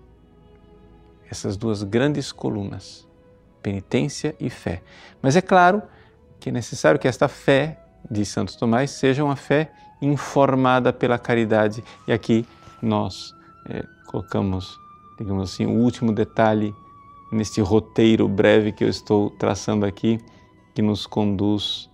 Essas 1.30 1.56
duas 1.56 1.82
grandes 1.82 2.32
colunas, 2.32 3.06
penitência 3.62 4.34
e 4.38 4.48
fé. 4.48 4.82
Mas 5.20 5.36
é 5.36 5.40
claro 5.40 5.82
que 6.38 6.50
é 6.50 6.52
necessário 6.52 7.00
que 7.00 7.08
esta 7.08 7.28
fé 7.28 7.80
de 8.10 8.24
Santo 8.24 8.56
Tomás 8.56 8.90
seja 8.90 9.24
uma 9.24 9.36
fé 9.36 9.72
informada 10.00 10.92
pela 10.92 11.18
caridade. 11.18 11.82
E 12.06 12.12
aqui 12.12 12.46
nós 12.80 13.34
é, 13.68 13.84
colocamos, 14.06 14.78
digamos 15.18 15.52
assim, 15.52 15.66
o 15.66 15.82
último 15.82 16.12
detalhe 16.12 16.74
neste 17.32 17.60
roteiro 17.60 18.28
breve 18.28 18.72
que 18.72 18.84
eu 18.84 18.88
estou 18.88 19.30
traçando 19.30 19.84
aqui, 19.84 20.18
que 20.74 20.82
nos 20.82 21.06
conduz 21.06 21.90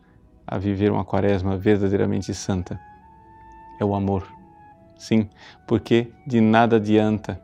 a 0.46 0.58
viver 0.58 0.90
uma 0.90 1.04
quaresma 1.04 1.56
verdadeiramente 1.56 2.34
santa. 2.34 2.78
É 3.80 3.84
o 3.84 3.94
amor. 3.94 4.41
Sim, 5.02 5.28
porque 5.66 6.12
de 6.24 6.40
nada 6.40 6.76
adianta 6.76 7.42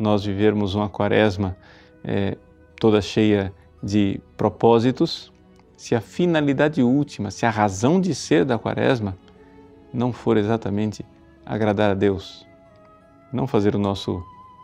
nós 0.00 0.24
vivermos 0.24 0.74
uma 0.74 0.88
quaresma 0.88 1.56
é, 2.02 2.36
toda 2.80 3.00
cheia 3.00 3.54
de 3.80 4.20
propósitos 4.36 5.32
se 5.76 5.94
a 5.94 6.00
finalidade 6.00 6.82
última, 6.82 7.30
se 7.30 7.46
a 7.46 7.50
razão 7.50 8.00
de 8.00 8.12
ser 8.16 8.44
da 8.44 8.58
quaresma 8.58 9.16
não 9.94 10.12
for 10.12 10.36
exatamente 10.36 11.06
agradar 11.46 11.92
a 11.92 11.94
Deus, 11.94 12.44
não 13.32 13.46
fazer 13.46 13.76
o 13.76 13.78
nosso 13.78 14.20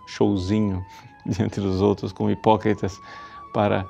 showzinho 0.08 0.84
diante 1.24 1.60
dos 1.60 1.80
outros 1.80 2.12
como 2.12 2.32
hipócritas 2.32 2.98
para 3.52 3.86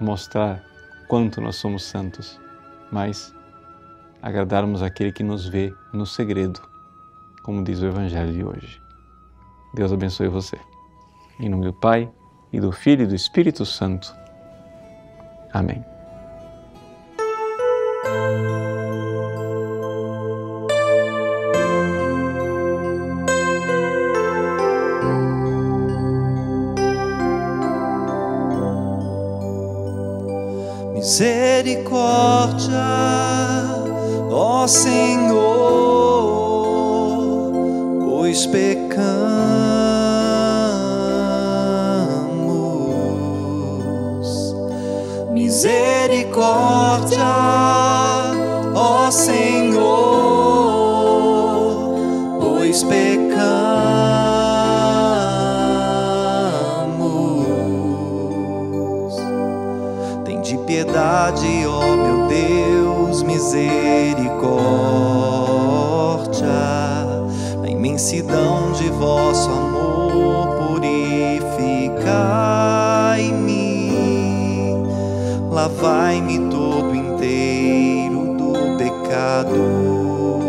mostrar 0.00 0.64
quanto 1.08 1.42
nós 1.42 1.56
somos 1.56 1.82
santos, 1.82 2.40
mas 2.90 3.34
agradarmos 4.22 4.82
aquele 4.82 5.12
que 5.12 5.22
nos 5.22 5.46
vê 5.46 5.74
no 5.92 6.06
segredo, 6.06 6.74
como 7.46 7.62
diz 7.62 7.80
o 7.80 7.86
Evangelho 7.86 8.32
de 8.32 8.44
hoje. 8.44 8.82
Deus 9.72 9.92
abençoe 9.92 10.26
você. 10.26 10.58
Em 11.38 11.48
nome 11.48 11.64
do 11.64 11.72
Pai, 11.72 12.10
e 12.52 12.58
do 12.58 12.72
Filho 12.72 13.04
e 13.04 13.06
do 13.06 13.14
Espírito 13.14 13.64
Santo. 13.64 14.12
Amém. 15.52 15.84
Misericórdia, 30.94 32.74
ó 34.32 34.66
Senhor, 34.66 35.85
pois 38.36 38.46
pecamos. 38.46 38.96
Misericórdia, 45.32 47.24
ó 48.74 49.10
Senhor, 49.10 49.65
imensidão 67.96 68.72
de 68.72 68.90
vosso 68.90 69.50
amor, 69.50 70.68
purificai-me, 70.68 71.94
lavai-me 75.50 76.38
todo 76.50 76.94
inteiro 76.94 78.36
do 78.36 78.52
pecado 78.76 80.40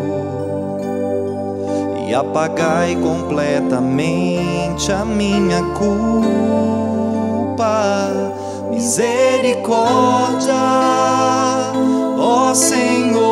e 2.05 2.13
apagai 2.13 2.97
completamente 2.97 4.91
a 4.91 5.05
minha 5.05 5.63
culpa. 5.77 6.27
Misericórdia, 8.69 10.53
ó 12.19 12.53
Senhor, 12.53 13.23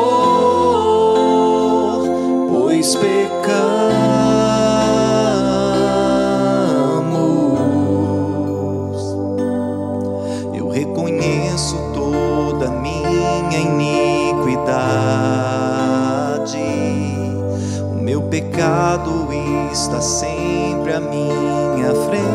pois 2.49 2.95
pecamos. 2.95 3.84
Está 19.85 20.01
sempre 20.01 20.93
à 20.93 20.99
minha 20.99 21.93
frente. 22.07 22.25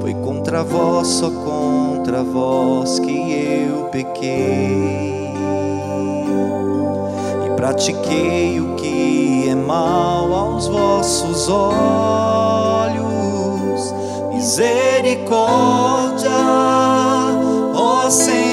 Foi 0.00 0.14
contra 0.14 0.64
vós, 0.64 1.06
só 1.06 1.30
contra 1.30 2.22
vós 2.22 2.98
que 2.98 3.68
eu 3.68 3.84
pequei. 3.90 5.28
E 7.44 7.50
pratiquei 7.56 8.58
o 8.60 8.74
que 8.76 9.50
é 9.50 9.54
mal 9.54 10.32
aos 10.32 10.66
vossos 10.66 11.46
olhos. 11.50 13.04
misericórdia, 14.32 16.30
ó 17.74 18.08
Senhor, 18.08 18.43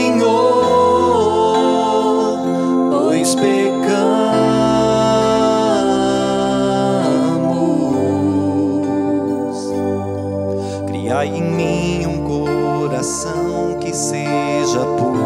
Criai 11.22 11.38
em 11.38 11.44
mim 11.44 12.08
um 12.08 12.24
coração 12.24 13.78
que 13.80 13.96
seja 13.96 14.80
puro, 14.98 15.20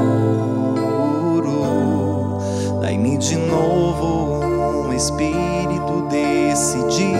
dai-me 2.82 3.18
de 3.18 3.38
novo 3.38 4.44
um 4.88 4.94
espírito 4.94 6.06
decidido. 6.10 7.16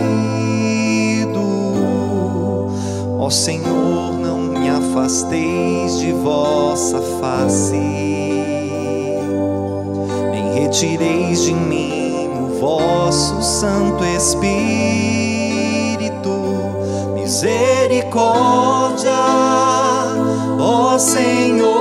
Ó 3.18 3.30
Senhor, 3.30 4.12
não 4.20 4.40
me 4.40 4.68
afasteis 4.70 5.98
de 6.00 6.12
vossa 6.12 7.02
face, 7.22 7.78
nem 10.32 10.54
retireis 10.54 11.44
de 11.44 11.54
mim 11.54 12.30
o 12.42 12.60
vosso 12.60 13.42
Santo 13.42 14.04
Espírito. 14.04 14.76
Misericórdia, 17.16 18.55
Senhor, 21.16 21.72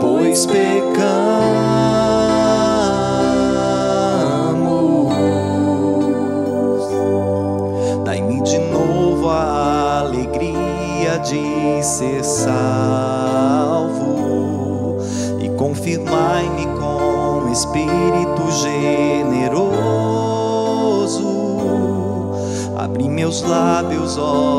pois 0.00 0.46
pecamos. 0.46 0.82
Dai-me 8.04 8.42
de 8.42 8.58
novo 8.58 9.30
a 9.30 10.00
alegria 10.00 11.20
de 11.20 11.84
ser 11.84 12.24
salvo 12.24 13.38
e 15.40 15.48
confirmai-me 15.50 16.66
com 16.80 17.48
espírito 17.52 18.50
generoso. 18.50 19.62
Abri 22.76 23.08
meus 23.08 23.42
lábios, 23.42 24.18
ó 24.18 24.51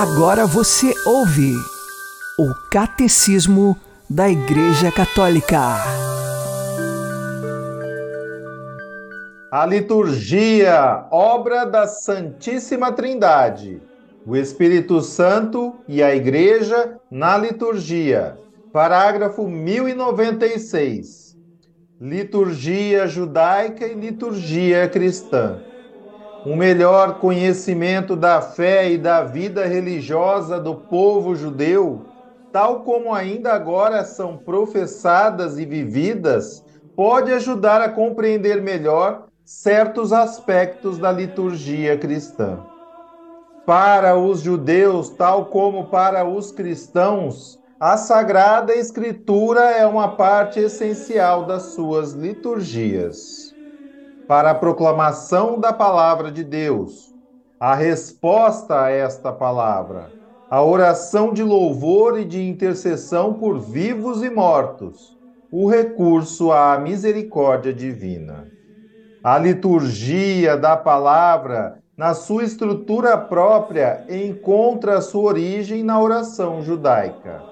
Agora 0.00 0.46
você 0.46 0.94
ouve 1.04 1.52
o 2.38 2.54
Catecismo 2.70 3.76
da 4.08 4.28
Igreja 4.30 4.92
Católica. 4.92 5.58
A 9.50 9.66
liturgia, 9.66 11.04
obra 11.10 11.64
da 11.64 11.88
Santíssima 11.88 12.92
Trindade. 12.92 13.82
O 14.24 14.36
Espírito 14.36 15.00
Santo 15.02 15.74
e 15.88 16.00
a 16.00 16.14
Igreja 16.14 17.00
na 17.10 17.36
liturgia. 17.36 18.38
Parágrafo 18.72 19.48
1096. 19.48 21.36
Liturgia 22.00 23.08
judaica 23.08 23.84
e 23.84 23.94
liturgia 23.94 24.88
cristã. 24.88 25.58
Um 26.48 26.56
melhor 26.56 27.18
conhecimento 27.18 28.16
da 28.16 28.40
fé 28.40 28.90
e 28.90 28.96
da 28.96 29.22
vida 29.22 29.66
religiosa 29.66 30.58
do 30.58 30.76
povo 30.76 31.36
judeu, 31.36 32.06
tal 32.50 32.80
como 32.84 33.12
ainda 33.12 33.52
agora 33.52 34.02
são 34.02 34.38
professadas 34.38 35.58
e 35.58 35.66
vividas, 35.66 36.64
pode 36.96 37.30
ajudar 37.34 37.82
a 37.82 37.90
compreender 37.90 38.62
melhor 38.62 39.26
certos 39.44 40.10
aspectos 40.10 40.96
da 40.96 41.12
liturgia 41.12 41.98
cristã. 41.98 42.60
Para 43.66 44.16
os 44.16 44.40
judeus, 44.40 45.10
tal 45.10 45.50
como 45.50 45.88
para 45.88 46.26
os 46.26 46.50
cristãos, 46.50 47.58
a 47.78 47.98
Sagrada 47.98 48.74
Escritura 48.74 49.60
é 49.72 49.84
uma 49.84 50.16
parte 50.16 50.60
essencial 50.60 51.44
das 51.44 51.74
suas 51.74 52.12
liturgias. 52.12 53.47
Para 54.28 54.50
a 54.50 54.54
proclamação 54.54 55.58
da 55.58 55.72
palavra 55.72 56.30
de 56.30 56.44
Deus, 56.44 57.14
a 57.58 57.74
resposta 57.74 58.82
a 58.82 58.90
esta 58.90 59.32
palavra, 59.32 60.12
a 60.50 60.62
oração 60.62 61.32
de 61.32 61.42
louvor 61.42 62.20
e 62.20 62.26
de 62.26 62.46
intercessão 62.46 63.32
por 63.32 63.58
vivos 63.58 64.22
e 64.22 64.28
mortos, 64.28 65.16
o 65.50 65.66
recurso 65.66 66.52
à 66.52 66.78
misericórdia 66.78 67.72
divina. 67.72 68.46
A 69.24 69.38
liturgia 69.38 70.58
da 70.58 70.76
palavra, 70.76 71.78
na 71.96 72.12
sua 72.12 72.44
estrutura 72.44 73.16
própria, 73.16 74.04
encontra 74.10 75.00
sua 75.00 75.22
origem 75.22 75.82
na 75.82 75.98
oração 75.98 76.60
judaica. 76.60 77.46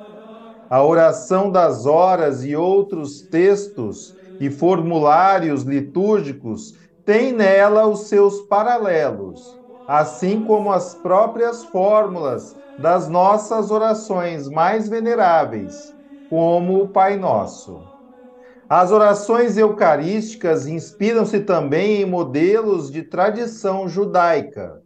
A 0.69 0.85
oração 0.85 1.51
das 1.51 1.87
horas 1.87 2.45
e 2.45 2.55
outros 2.55 3.23
textos 3.23 4.16
e 4.39 4.51
formulários 4.51 5.63
litúrgicos 5.63 6.75
têm 7.05 7.33
nela 7.33 7.87
os 7.87 8.09
seus 8.09 8.43
paralelos, 8.43 9.59
assim 9.87 10.43
como 10.45 10.73
as 10.73 10.95
próprias 10.95 11.65
fórmulas 11.65 12.57
das 12.77 13.09
nossas 13.09 13.71
orações 13.71 14.49
mais 14.49 14.89
veneráveis, 14.89 15.95
como 16.29 16.83
o 16.83 16.89
Pai 16.89 17.17
Nosso. 17.17 17.89
As 18.69 18.91
orações 18.91 19.57
eucarísticas 19.57 20.67
inspiram-se 20.67 21.41
também 21.41 22.03
em 22.03 22.05
modelos 22.05 22.91
de 22.91 23.03
tradição 23.03 23.89
judaica. 23.89 24.83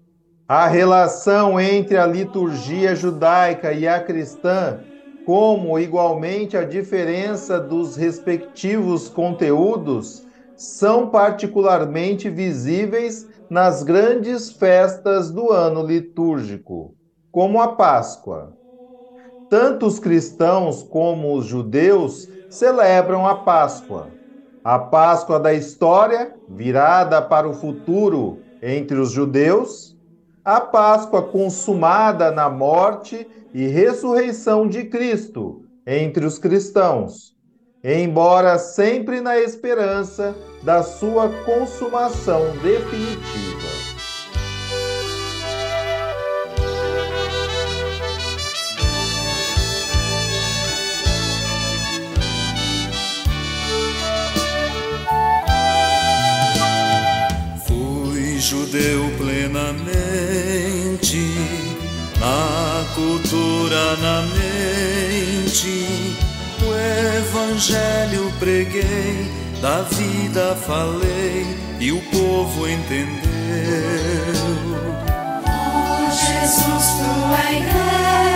A 0.46 0.66
relação 0.66 1.58
entre 1.58 1.96
a 1.96 2.06
liturgia 2.06 2.94
judaica 2.94 3.72
e 3.72 3.88
a 3.88 3.98
cristã, 3.98 4.84
como 5.24 5.78
igualmente 5.78 6.56
a 6.56 6.64
diferença 6.64 7.60
dos 7.60 7.96
respectivos 7.96 9.08
conteúdos, 9.08 10.24
são 10.56 11.10
particularmente 11.10 12.28
visíveis 12.28 13.26
nas 13.48 13.82
grandes 13.82 14.52
festas 14.52 15.30
do 15.30 15.50
ano 15.50 15.82
litúrgico, 15.86 16.94
como 17.30 17.60
a 17.60 17.76
Páscoa. 17.76 18.56
Tanto 19.48 19.86
os 19.86 19.98
cristãos 19.98 20.82
como 20.82 21.34
os 21.36 21.46
judeus 21.46 22.28
celebram 22.48 23.26
a 23.26 23.34
Páscoa. 23.34 24.16
A 24.62 24.78
Páscoa 24.78 25.40
da 25.40 25.52
história, 25.52 26.36
virada 26.46 27.20
para 27.22 27.48
o 27.48 27.54
futuro 27.54 28.44
entre 28.60 28.98
os 28.98 29.10
judeus, 29.10 29.96
a 30.44 30.60
Páscoa 30.60 31.28
consumada 31.30 32.30
na 32.30 32.48
morte 32.48 33.28
e 33.52 33.66
ressurreição 33.66 34.68
de 34.68 34.84
Cristo 34.84 35.64
entre 35.86 36.24
os 36.24 36.38
cristãos, 36.38 37.34
embora 37.82 38.58
sempre 38.58 39.20
na 39.20 39.38
esperança 39.38 40.34
da 40.62 40.82
sua 40.82 41.28
consumação 41.44 42.42
definitiva. 42.62 43.70
Fui 57.66 58.38
judeu 58.38 59.10
plenamente, 59.18 60.00
na 60.00 60.09
cultura, 63.00 63.96
na 63.96 64.22
mente. 64.22 65.86
O 66.62 66.68
evangelho 67.18 68.30
preguei, 68.38 69.30
da 69.62 69.82
vida 69.82 70.54
falei 70.66 71.46
e 71.78 71.92
o 71.92 72.00
povo 72.10 72.68
entendeu. 72.68 73.20
Jesus, 76.12 76.86
tua 76.98 77.44
igreja, 77.52 78.29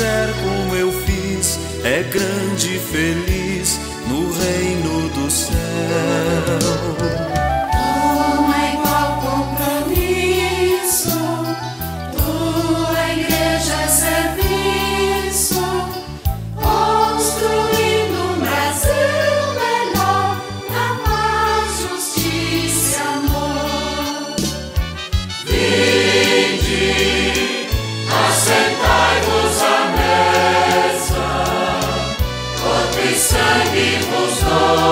fizer 0.00 0.32
como 0.42 0.74
eu 0.74 0.90
fiz 1.04 1.58
é 1.84 2.02
grande 2.04 2.76
e 2.76 2.78
feliz 2.78 3.78
no 4.08 4.32
reino 4.32 5.10
do 5.10 5.30
céu. 5.30 6.29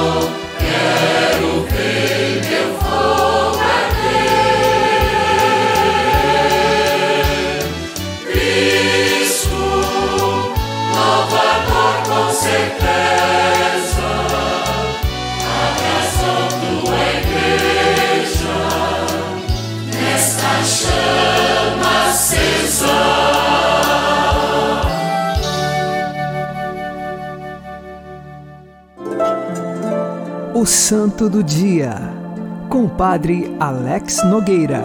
Vos 0.01 0.28
O 30.59 30.67
Santo 30.67 31.31
do 31.31 31.41
Dia, 31.41 31.95
com 32.69 32.87
o 32.87 32.91
Padre 32.91 33.55
Alex 33.61 34.25
Nogueira. 34.25 34.83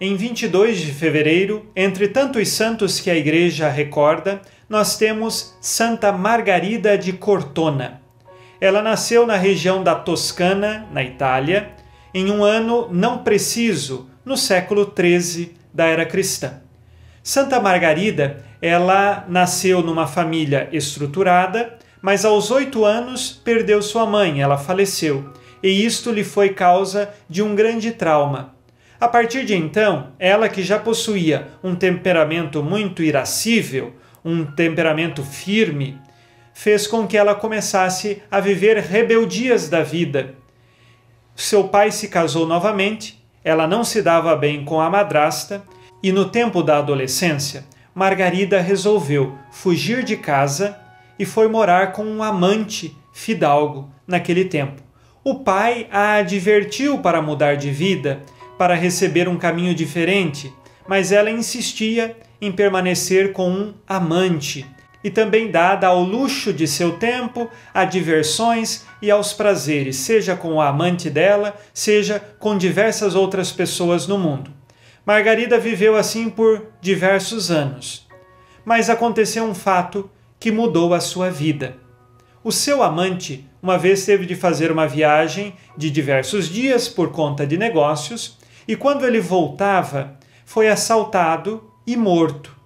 Em 0.00 0.16
22 0.16 0.78
de 0.78 0.90
fevereiro, 0.90 1.66
entre 1.76 2.08
tantos 2.08 2.48
santos 2.48 2.98
que 2.98 3.10
a 3.10 3.14
Igreja 3.14 3.68
recorda, 3.68 4.40
nós 4.66 4.96
temos 4.96 5.54
Santa 5.60 6.10
Margarida 6.12 6.96
de 6.96 7.12
Cortona. 7.12 8.00
Ela 8.58 8.80
nasceu 8.80 9.26
na 9.26 9.36
região 9.36 9.84
da 9.84 9.94
Toscana, 9.94 10.88
na 10.90 11.04
Itália, 11.04 11.72
em 12.14 12.30
um 12.30 12.42
ano 12.42 12.88
não 12.90 13.18
preciso, 13.18 14.08
no 14.24 14.34
século 14.34 14.90
XIII 14.98 15.54
da 15.74 15.84
era 15.84 16.06
cristã. 16.06 16.62
Santa 17.22 17.60
Margarida, 17.60 18.42
ela 18.62 19.26
nasceu 19.28 19.82
numa 19.82 20.06
família 20.06 20.70
estruturada, 20.72 21.78
mas 22.02 22.24
aos 22.24 22.50
oito 22.50 22.84
anos 22.84 23.30
perdeu 23.44 23.82
sua 23.82 24.06
mãe, 24.06 24.40
ela 24.40 24.56
faleceu, 24.56 25.32
e 25.62 25.84
isto 25.84 26.10
lhe 26.10 26.24
foi 26.24 26.50
causa 26.50 27.10
de 27.28 27.42
um 27.42 27.54
grande 27.54 27.92
trauma. 27.92 28.54
A 29.00 29.08
partir 29.08 29.44
de 29.44 29.54
então, 29.54 30.08
ela 30.18 30.48
que 30.48 30.62
já 30.62 30.78
possuía 30.78 31.48
um 31.62 31.74
temperamento 31.74 32.62
muito 32.62 33.02
irascível, 33.02 33.94
um 34.24 34.44
temperamento 34.44 35.22
firme, 35.22 35.98
fez 36.52 36.86
com 36.86 37.06
que 37.06 37.16
ela 37.16 37.34
começasse 37.34 38.22
a 38.30 38.40
viver 38.40 38.76
rebeldias 38.76 39.68
da 39.68 39.82
vida. 39.82 40.34
Seu 41.34 41.64
pai 41.68 41.90
se 41.90 42.08
casou 42.08 42.46
novamente, 42.46 43.24
ela 43.42 43.66
não 43.66 43.82
se 43.82 44.02
dava 44.02 44.36
bem 44.36 44.64
com 44.64 44.80
a 44.80 44.90
madrasta, 44.90 45.62
e 46.02 46.12
no 46.12 46.28
tempo 46.28 46.62
da 46.62 46.78
adolescência, 46.78 47.64
Margarida 47.94 48.60
resolveu 48.60 49.38
fugir 49.50 50.02
de 50.04 50.16
casa 50.16 50.78
e 51.20 51.26
foi 51.26 51.48
morar 51.48 51.92
com 51.92 52.02
um 52.02 52.22
amante 52.22 52.96
fidalgo 53.12 53.92
naquele 54.06 54.46
tempo. 54.46 54.82
O 55.22 55.40
pai 55.40 55.86
a 55.92 56.14
advertiu 56.14 56.96
para 57.00 57.20
mudar 57.20 57.56
de 57.56 57.70
vida, 57.70 58.22
para 58.56 58.74
receber 58.74 59.28
um 59.28 59.36
caminho 59.36 59.74
diferente, 59.74 60.50
mas 60.88 61.12
ela 61.12 61.30
insistia 61.30 62.16
em 62.40 62.50
permanecer 62.50 63.32
com 63.34 63.50
um 63.50 63.74
amante 63.86 64.66
e 65.04 65.10
também 65.10 65.50
dada 65.50 65.88
ao 65.88 66.02
luxo 66.02 66.54
de 66.54 66.66
seu 66.66 66.92
tempo, 66.92 67.50
a 67.74 67.84
diversões 67.84 68.86
e 69.02 69.10
aos 69.10 69.34
prazeres, 69.34 69.96
seja 69.96 70.34
com 70.34 70.54
o 70.54 70.60
amante 70.60 71.10
dela, 71.10 71.54
seja 71.74 72.18
com 72.38 72.56
diversas 72.56 73.14
outras 73.14 73.52
pessoas 73.52 74.06
no 74.06 74.18
mundo. 74.18 74.50
Margarida 75.04 75.58
viveu 75.58 75.96
assim 75.96 76.30
por 76.30 76.68
diversos 76.80 77.50
anos. 77.50 78.08
Mas 78.64 78.88
aconteceu 78.88 79.44
um 79.44 79.54
fato 79.54 80.10
que 80.40 80.50
mudou 80.50 80.94
a 80.94 81.00
sua 81.00 81.30
vida. 81.30 81.76
O 82.42 82.50
seu 82.50 82.82
amante 82.82 83.46
uma 83.62 83.76
vez 83.76 84.06
teve 84.06 84.24
de 84.24 84.34
fazer 84.34 84.72
uma 84.72 84.88
viagem 84.88 85.54
de 85.76 85.90
diversos 85.90 86.48
dias 86.48 86.88
por 86.88 87.10
conta 87.12 87.46
de 87.46 87.58
negócios 87.58 88.38
e 88.66 88.74
quando 88.74 89.04
ele 89.04 89.20
voltava, 89.20 90.18
foi 90.46 90.68
assaltado 90.68 91.70
e 91.86 91.94
morto. 91.96 92.56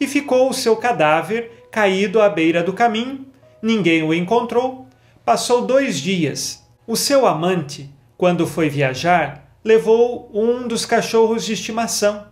E 0.00 0.08
ficou 0.08 0.50
o 0.50 0.54
seu 0.54 0.76
cadáver 0.76 1.68
caído 1.70 2.20
à 2.20 2.28
beira 2.28 2.64
do 2.64 2.72
caminho, 2.72 3.26
ninguém 3.62 4.02
o 4.02 4.12
encontrou. 4.12 4.88
Passou 5.24 5.64
dois 5.64 6.00
dias. 6.00 6.66
O 6.84 6.96
seu 6.96 7.26
amante, 7.26 7.88
quando 8.16 8.46
foi 8.46 8.68
viajar, 8.68 9.54
levou 9.64 10.28
um 10.34 10.66
dos 10.66 10.84
cachorros 10.84 11.44
de 11.44 11.52
estimação. 11.52 12.26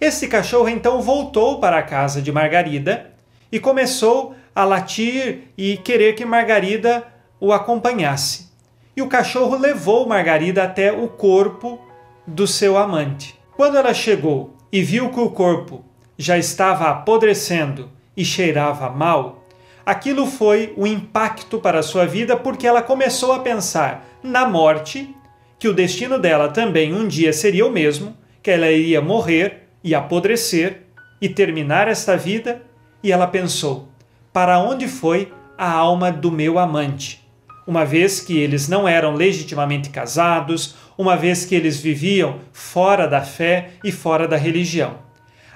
Esse 0.00 0.28
cachorro 0.28 0.68
então 0.68 1.02
voltou 1.02 1.58
para 1.58 1.78
a 1.78 1.82
casa 1.82 2.22
de 2.22 2.30
Margarida 2.30 3.17
e 3.50 3.58
começou 3.58 4.34
a 4.54 4.64
latir 4.64 5.50
e 5.56 5.76
querer 5.76 6.14
que 6.14 6.24
Margarida 6.24 7.06
o 7.40 7.52
acompanhasse. 7.52 8.48
E 8.96 9.02
o 9.02 9.08
cachorro 9.08 9.56
levou 9.56 10.06
Margarida 10.06 10.64
até 10.64 10.92
o 10.92 11.08
corpo 11.08 11.80
do 12.26 12.46
seu 12.46 12.76
amante. 12.76 13.38
Quando 13.56 13.76
ela 13.76 13.94
chegou 13.94 14.54
e 14.72 14.82
viu 14.82 15.10
que 15.10 15.20
o 15.20 15.30
corpo 15.30 15.84
já 16.16 16.36
estava 16.36 16.88
apodrecendo 16.90 17.90
e 18.16 18.24
cheirava 18.24 18.90
mal, 18.90 19.44
aquilo 19.86 20.26
foi 20.26 20.74
um 20.76 20.86
impacto 20.86 21.58
para 21.58 21.78
a 21.78 21.82
sua 21.82 22.04
vida 22.04 22.36
porque 22.36 22.66
ela 22.66 22.82
começou 22.82 23.32
a 23.32 23.38
pensar 23.38 24.06
na 24.22 24.46
morte, 24.48 25.14
que 25.58 25.68
o 25.68 25.72
destino 25.72 26.18
dela 26.18 26.48
também 26.48 26.92
um 26.92 27.06
dia 27.06 27.32
seria 27.32 27.66
o 27.66 27.70
mesmo, 27.70 28.16
que 28.42 28.50
ela 28.50 28.70
iria 28.70 29.00
morrer 29.00 29.68
e 29.82 29.94
apodrecer 29.94 30.82
e 31.20 31.28
terminar 31.28 31.88
esta 31.88 32.16
vida, 32.16 32.62
e 33.02 33.12
ela 33.12 33.26
pensou: 33.26 33.88
para 34.32 34.58
onde 34.58 34.88
foi 34.88 35.32
a 35.56 35.70
alma 35.70 36.10
do 36.12 36.30
meu 36.30 36.58
amante? 36.58 37.26
Uma 37.66 37.84
vez 37.84 38.20
que 38.20 38.38
eles 38.38 38.68
não 38.68 38.88
eram 38.88 39.14
legitimamente 39.14 39.90
casados, 39.90 40.74
uma 40.96 41.16
vez 41.16 41.44
que 41.44 41.54
eles 41.54 41.78
viviam 41.78 42.40
fora 42.52 43.06
da 43.06 43.20
fé 43.20 43.70
e 43.84 43.92
fora 43.92 44.26
da 44.26 44.36
religião. 44.36 44.98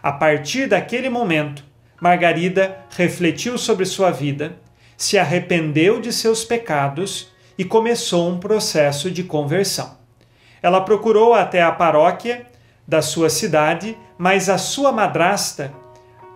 A 0.03 0.13
partir 0.13 0.69
daquele 0.69 1.09
momento, 1.09 1.65
Margarida 2.01 2.77
refletiu 2.97 3.57
sobre 3.57 3.87
sua 3.87 4.11
vida, 4.11 4.57
se 4.97 5.17
arrependeu 5.17 6.01
de 6.01 6.13
seus 6.13 6.45
pecados 6.45 7.29
e 7.57 7.65
começou 7.65 8.29
um 8.29 8.39
processo 8.39 9.11
de 9.11 9.23
conversão. 9.23 9.97
Ela 10.61 10.81
procurou 10.81 11.35
até 11.35 11.63
a 11.63 11.73
paróquia 11.73 12.47
da 12.87 13.01
sua 13.01 13.31
cidade, 13.31 13.97
mas 14.19 14.49
a 14.49 14.59
sua 14.59 14.93
madrasta 14.93 15.73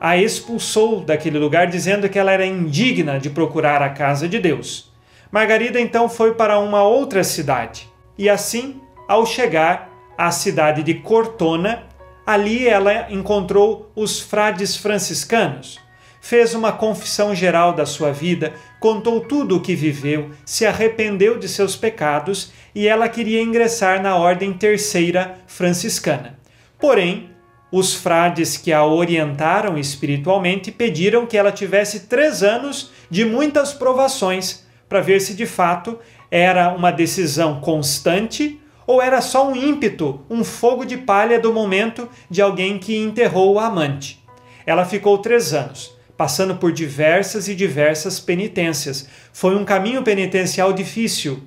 a 0.00 0.16
expulsou 0.16 1.00
daquele 1.00 1.38
lugar, 1.38 1.66
dizendo 1.66 2.08
que 2.08 2.18
ela 2.18 2.32
era 2.32 2.46
indigna 2.46 3.18
de 3.18 3.30
procurar 3.30 3.82
a 3.82 3.90
casa 3.90 4.28
de 4.28 4.38
Deus. 4.38 4.92
Margarida 5.30 5.80
então 5.80 6.08
foi 6.08 6.34
para 6.34 6.58
uma 6.58 6.82
outra 6.82 7.24
cidade 7.24 7.88
e 8.16 8.28
assim, 8.28 8.80
ao 9.08 9.26
chegar 9.26 9.90
à 10.16 10.30
cidade 10.30 10.82
de 10.82 10.94
Cortona, 10.94 11.86
Ali 12.26 12.66
ela 12.66 13.06
encontrou 13.08 13.88
os 13.94 14.18
frades 14.18 14.76
franciscanos, 14.76 15.78
fez 16.20 16.54
uma 16.54 16.72
confissão 16.72 17.32
geral 17.36 17.72
da 17.72 17.86
sua 17.86 18.10
vida, 18.10 18.52
contou 18.80 19.20
tudo 19.20 19.56
o 19.56 19.60
que 19.60 19.76
viveu, 19.76 20.30
se 20.44 20.66
arrependeu 20.66 21.38
de 21.38 21.48
seus 21.48 21.76
pecados 21.76 22.50
e 22.74 22.88
ela 22.88 23.08
queria 23.08 23.40
ingressar 23.40 24.02
na 24.02 24.16
ordem 24.16 24.52
terceira 24.52 25.38
franciscana. 25.46 26.36
Porém, 26.80 27.30
os 27.70 27.94
frades 27.94 28.56
que 28.56 28.72
a 28.72 28.84
orientaram 28.84 29.76
espiritualmente 29.76 30.70
pediram 30.70 31.26
que 31.26 31.36
ela 31.36 31.50
tivesse 31.50 32.00
três 32.00 32.42
anos 32.42 32.90
de 33.10 33.24
muitas 33.24 33.72
provações 33.72 34.64
para 34.88 35.00
ver 35.00 35.20
se 35.20 35.34
de 35.34 35.46
fato 35.46 35.98
era 36.30 36.74
uma 36.74 36.90
decisão 36.90 37.60
constante 37.60 38.60
ou 38.86 39.02
era 39.02 39.20
só 39.20 39.48
um 39.48 39.56
ímpeto, 39.56 40.20
um 40.30 40.44
fogo 40.44 40.84
de 40.84 40.96
palha 40.96 41.40
do 41.40 41.52
momento 41.52 42.08
de 42.30 42.40
alguém 42.40 42.78
que 42.78 42.96
enterrou 42.96 43.54
o 43.54 43.58
amante? 43.58 44.22
Ela 44.64 44.84
ficou 44.84 45.18
três 45.18 45.52
anos, 45.52 45.92
passando 46.16 46.56
por 46.56 46.72
diversas 46.72 47.48
e 47.48 47.54
diversas 47.54 48.20
penitências. 48.20 49.08
Foi 49.32 49.56
um 49.56 49.64
caminho 49.64 50.02
penitencial 50.02 50.72
difícil. 50.72 51.42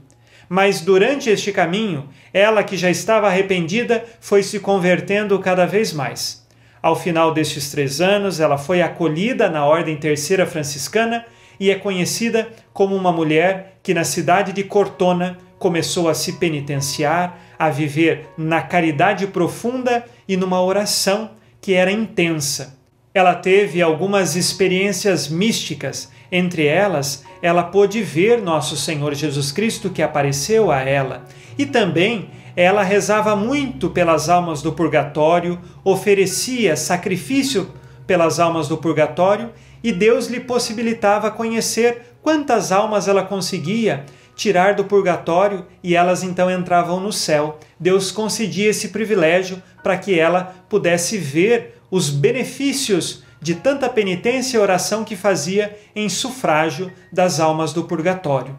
Mas 0.49 0.81
durante 0.81 1.29
este 1.29 1.51
caminho, 1.51 2.09
ela 2.33 2.63
que 2.63 2.75
já 2.75 2.89
estava 2.89 3.27
arrependida 3.27 4.03
foi 4.19 4.41
se 4.41 4.59
convertendo 4.59 5.38
cada 5.38 5.67
vez 5.67 5.93
mais. 5.93 6.43
Ao 6.81 6.95
final 6.95 7.31
destes 7.31 7.69
três 7.69 8.01
anos, 8.01 8.39
ela 8.39 8.57
foi 8.57 8.81
acolhida 8.81 9.47
na 9.47 9.63
Ordem 9.65 9.95
Terceira 9.95 10.47
Franciscana 10.47 11.23
e 11.59 11.69
é 11.69 11.75
conhecida 11.75 12.49
como 12.73 12.95
uma 12.95 13.12
mulher 13.12 13.77
que, 13.83 13.93
na 13.93 14.03
cidade 14.03 14.51
de 14.51 14.63
Cortona, 14.63 15.38
começou 15.59 16.09
a 16.09 16.15
se 16.15 16.33
penitenciar, 16.33 17.38
a 17.59 17.69
viver 17.69 18.29
na 18.38 18.62
caridade 18.62 19.27
profunda 19.27 20.05
e 20.27 20.35
numa 20.38 20.63
oração 20.63 21.31
que 21.62 21.73
era 21.73 21.91
intensa. 21.91 22.78
Ela 23.19 23.36
teve 23.36 23.82
algumas 23.82 24.38
experiências 24.38 25.27
místicas, 25.27 26.10
entre 26.32 26.65
elas, 26.65 27.25
ela 27.41 27.63
pôde 27.63 28.01
ver 28.01 28.41
nosso 28.41 28.77
Senhor 28.77 29.13
Jesus 29.13 29.51
Cristo 29.51 29.89
que 29.89 30.01
apareceu 30.01 30.71
a 30.71 30.79
ela, 30.79 31.25
e 31.58 31.65
também 31.65 32.29
ela 32.55 32.82
rezava 32.82 33.36
muito 33.36 33.89
pelas 33.89 34.29
almas 34.29 34.62
do 34.62 34.71
purgatório, 34.71 35.60
oferecia 35.84 36.77
sacrifício 36.77 37.69
pelas 38.08 38.39
almas 38.39 38.69
do 38.69 38.77
purgatório, 38.77 39.49
e 39.84 39.91
Deus 39.91 40.27
lhe 40.27 40.39
possibilitava 40.39 41.29
conhecer 41.29 42.15
quantas 42.21 42.71
almas 42.71 43.10
ela 43.10 43.23
conseguia 43.23 44.05
tirar 44.34 44.75
do 44.75 44.86
purgatório 44.86 45.65
e 45.84 45.93
elas 45.93 46.23
então 46.23 46.49
entravam 46.49 47.01
no 47.01 47.12
céu. 47.12 47.60
Deus 47.77 48.13
concedia 48.13 48.69
esse 48.69 48.88
privilégio 48.88 49.62
para 49.84 49.97
que 49.97 50.17
ela 50.17 50.55
pudesse 50.69 51.17
ver 51.17 51.78
os 51.89 52.10
benefícios 52.10 53.23
de 53.41 53.56
tanta 53.56 53.89
penitência 53.89 54.58
e 54.58 54.60
oração 54.60 55.04
que 55.04 55.15
fazia 55.15 55.78
em 55.95 56.10
sufrágio 56.10 56.91
das 57.12 57.39
almas 57.39 57.73
do 57.73 57.86
purgatório. 57.86 58.58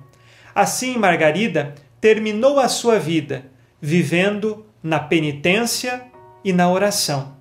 Assim, 0.55 0.97
Margarida 0.97 1.75
terminou 2.01 2.59
a 2.59 2.69
sua 2.69 2.99
vida 2.99 3.45
vivendo 3.81 4.65
na 4.83 4.99
penitência 4.99 6.03
e 6.45 6.53
na 6.53 6.71
oração. 6.71 7.37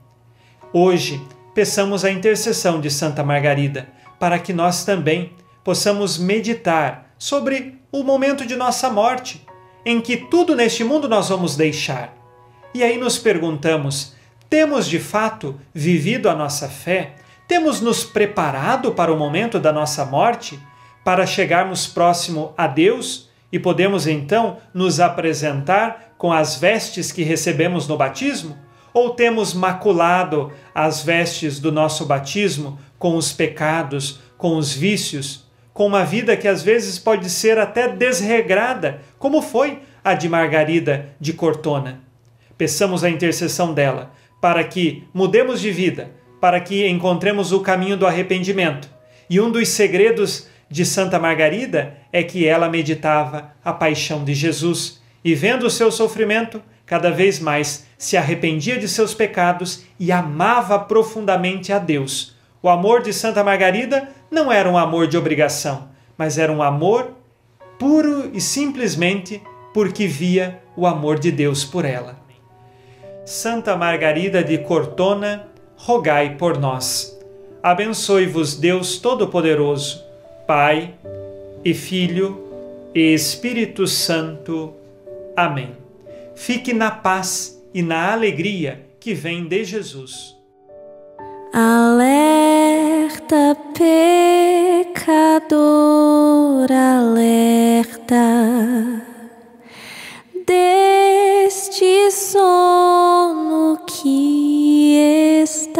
Hoje, 0.73 1.21
peçamos 1.53 2.05
a 2.05 2.11
intercessão 2.11 2.79
de 2.79 2.91
Santa 2.91 3.23
Margarida 3.23 3.89
para 4.19 4.37
que 4.37 4.53
nós 4.53 4.83
também 4.83 5.33
possamos 5.63 6.17
meditar 6.17 7.13
sobre 7.17 7.79
o 7.91 8.03
momento 8.03 8.45
de 8.45 8.55
nossa 8.55 8.89
morte, 8.89 9.45
em 9.85 9.99
que 9.99 10.17
tudo 10.17 10.55
neste 10.55 10.83
mundo 10.83 11.07
nós 11.07 11.29
vamos 11.29 11.55
deixar. 11.55 12.13
E 12.73 12.83
aí 12.83 12.97
nos 12.97 13.17
perguntamos: 13.17 14.13
temos 14.49 14.87
de 14.87 14.99
fato 14.99 15.59
vivido 15.73 16.29
a 16.29 16.35
nossa 16.35 16.67
fé? 16.67 17.15
Temos 17.47 17.81
nos 17.81 18.03
preparado 18.03 18.91
para 18.91 19.13
o 19.13 19.17
momento 19.17 19.59
da 19.59 19.71
nossa 19.71 20.03
morte, 20.05 20.59
para 21.03 21.25
chegarmos 21.25 21.87
próximo 21.87 22.53
a 22.57 22.67
Deus 22.67 23.29
e 23.51 23.59
podemos 23.59 24.07
então 24.07 24.57
nos 24.73 24.99
apresentar 24.99 26.13
com 26.17 26.31
as 26.31 26.55
vestes 26.55 27.11
que 27.11 27.23
recebemos 27.23 27.87
no 27.87 27.97
batismo? 27.97 28.57
Ou 28.93 29.11
temos 29.11 29.53
maculado 29.53 30.51
as 30.73 31.03
vestes 31.03 31.59
do 31.59 31.71
nosso 31.71 32.05
batismo 32.05 32.79
com 32.97 33.15
os 33.15 33.31
pecados, 33.31 34.19
com 34.37 34.57
os 34.57 34.73
vícios? 34.73 35.47
com 35.79 35.85
uma 35.85 36.03
vida 36.03 36.35
que 36.35 36.45
às 36.45 36.61
vezes 36.61 36.99
pode 36.99 37.29
ser 37.29 37.57
até 37.57 37.87
desregrada, 37.87 38.99
como 39.17 39.41
foi 39.41 39.81
a 40.03 40.13
de 40.13 40.27
Margarida 40.27 41.11
de 41.21 41.31
Cortona. 41.31 42.01
Peçamos 42.57 43.01
a 43.01 43.09
intercessão 43.09 43.73
dela 43.73 44.11
para 44.39 44.63
que 44.63 45.03
mudemos 45.13 45.61
de 45.61 45.71
vida, 45.71 46.11
para 46.39 46.59
que 46.59 46.87
encontremos 46.87 47.51
o 47.51 47.59
caminho 47.59 47.97
do 47.97 48.07
arrependimento. 48.07 48.89
E 49.29 49.39
um 49.39 49.51
dos 49.51 49.69
segredos 49.69 50.47
de 50.69 50.85
Santa 50.85 51.19
Margarida 51.19 51.97
é 52.11 52.23
que 52.23 52.47
ela 52.47 52.69
meditava 52.69 53.53
a 53.63 53.73
paixão 53.73 54.23
de 54.23 54.33
Jesus 54.33 55.01
e, 55.23 55.35
vendo 55.35 55.65
o 55.65 55.69
seu 55.69 55.91
sofrimento, 55.91 56.61
cada 56.85 57.11
vez 57.11 57.39
mais 57.39 57.85
se 57.97 58.17
arrependia 58.17 58.77
de 58.77 58.87
seus 58.87 59.13
pecados 59.13 59.83
e 59.99 60.11
amava 60.11 60.79
profundamente 60.79 61.71
a 61.73 61.79
Deus 61.79 62.39
o 62.61 62.67
amor 62.67 63.01
de 63.01 63.13
Santa 63.13 63.41
Margarida 63.41 64.09
não 64.29 64.51
era 64.51 64.69
um 64.69 64.77
amor 64.77 65.07
de 65.07 65.17
obrigação, 65.17 65.87
mas 66.17 66.37
era 66.37 66.51
um 66.51 66.61
amor 66.61 67.13
puro 67.77 68.29
e 68.33 68.41
simplesmente 68.41 69.41
porque 69.73 70.07
via 70.07 70.61
o 70.75 70.85
amor 70.85 71.19
de 71.19 71.31
Deus 71.31 71.63
por 71.63 71.85
ela. 71.85 72.19
Santa 73.29 73.77
Margarida 73.77 74.43
de 74.43 74.57
Cortona, 74.57 75.45
rogai 75.75 76.35
por 76.35 76.57
nós. 76.57 77.15
Abençoe-vos 77.61 78.55
Deus 78.55 78.97
Todo-Poderoso, 78.97 80.03
Pai 80.47 80.95
e 81.63 81.75
Filho 81.75 82.43
e 82.95 83.13
Espírito 83.13 83.85
Santo. 83.85 84.73
Amém. 85.37 85.77
Fique 86.33 86.73
na 86.73 86.89
paz 86.89 87.61
e 87.71 87.83
na 87.83 88.13
alegria 88.13 88.83
que 88.99 89.13
vem 89.13 89.47
de 89.47 89.63
Jesus. 89.63 90.35
Alerta, 91.53 93.55
pecador, 94.95 96.67
alerta 96.71 97.89
deste 101.79 102.11
sono 102.11 103.79
que 103.87 105.41
estás. 105.43 105.79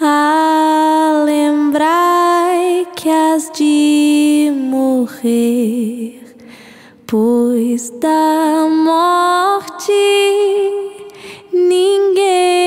A 0.00 1.22
lembrai 1.24 2.88
que 2.96 3.08
has 3.08 3.48
de 3.52 4.50
morrer, 4.52 6.20
pois 7.06 7.90
da 7.90 8.66
morte 8.68 9.92
ninguém 11.52 12.59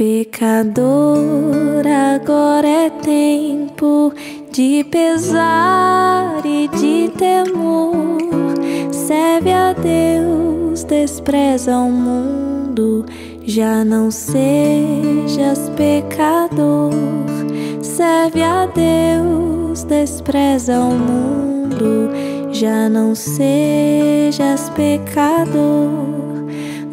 Pecador, 0.00 1.84
agora 1.86 2.66
é 2.66 2.88
tempo 2.88 4.10
de 4.50 4.82
pesar 4.84 6.40
e 6.42 6.68
de 6.68 7.12
temor. 7.18 8.16
Serve 8.90 9.52
a 9.52 9.74
Deus, 9.74 10.84
despreza 10.84 11.76
o 11.76 11.92
mundo. 11.92 13.04
Já 13.44 13.84
não 13.84 14.10
sejas 14.10 15.70
pecador. 15.76 16.94
Serve 17.82 18.42
a 18.42 18.64
Deus, 18.64 19.84
despreza 19.84 20.80
o 20.80 20.94
mundo. 20.94 22.08
Já 22.50 22.88
não 22.88 23.14
sejas 23.14 24.70
pecador. 24.70 25.90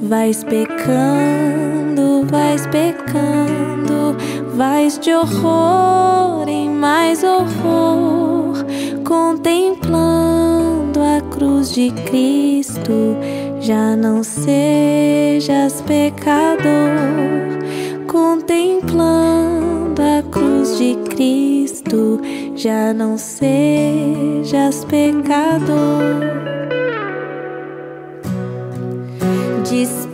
Vais 0.01 0.43
pecando, 0.43 1.66
vais 2.25 2.65
pecando, 2.67 4.15
vais 4.55 4.97
de 4.97 5.11
horror 5.13 6.47
em 6.47 6.69
mais 6.69 7.23
horror, 7.23 8.55
contemplando 9.03 10.99
a 10.99 11.21
cruz 11.29 11.73
de 11.73 11.91
Cristo. 11.91 13.17
Já 13.59 13.95
não 13.95 14.23
sejas 14.23 15.81
pecador, 15.81 16.63
contemplando 18.07 20.01
a 20.01 20.23
cruz 20.31 20.77
de 20.77 20.95
Cristo. 21.09 22.21
Já 22.55 22.93
não 22.93 23.17
sejas 23.17 24.85
pecador. 24.85 26.37
Desperta 29.69 30.06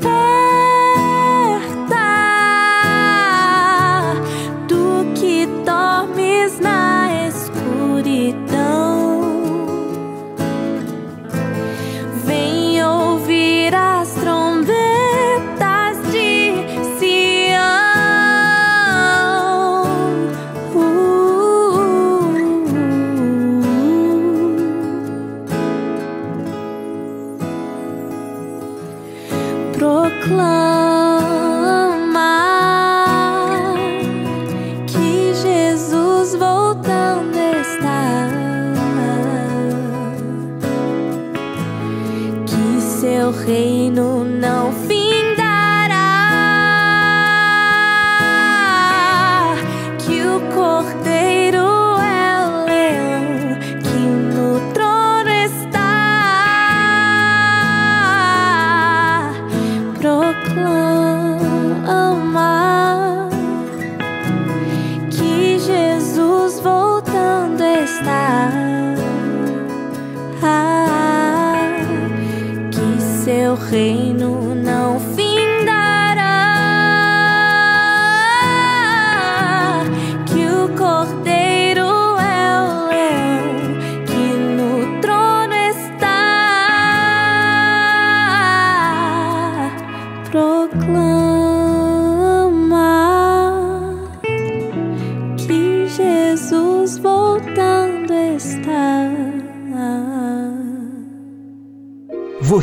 seu 73.73 74.22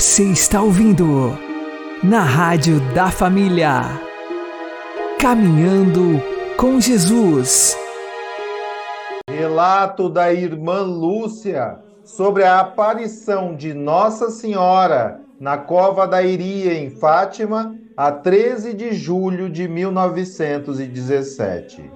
Você 0.01 0.25
está 0.25 0.63
ouvindo 0.63 1.39
na 2.03 2.23
Rádio 2.23 2.81
da 2.95 3.11
Família. 3.11 3.83
Caminhando 5.21 6.23
com 6.57 6.81
Jesus. 6.81 7.77
Relato 9.29 10.09
da 10.09 10.33
irmã 10.33 10.81
Lúcia 10.81 11.81
sobre 12.03 12.45
a 12.45 12.61
aparição 12.61 13.55
de 13.55 13.75
Nossa 13.75 14.31
Senhora 14.31 15.21
na 15.39 15.59
Cova 15.59 16.09
da 16.09 16.23
Iria, 16.23 16.73
em 16.73 16.89
Fátima, 16.89 17.77
a 17.95 18.11
13 18.11 18.73
de 18.73 18.95
julho 18.95 19.51
de 19.51 19.69
1917. 19.69 21.93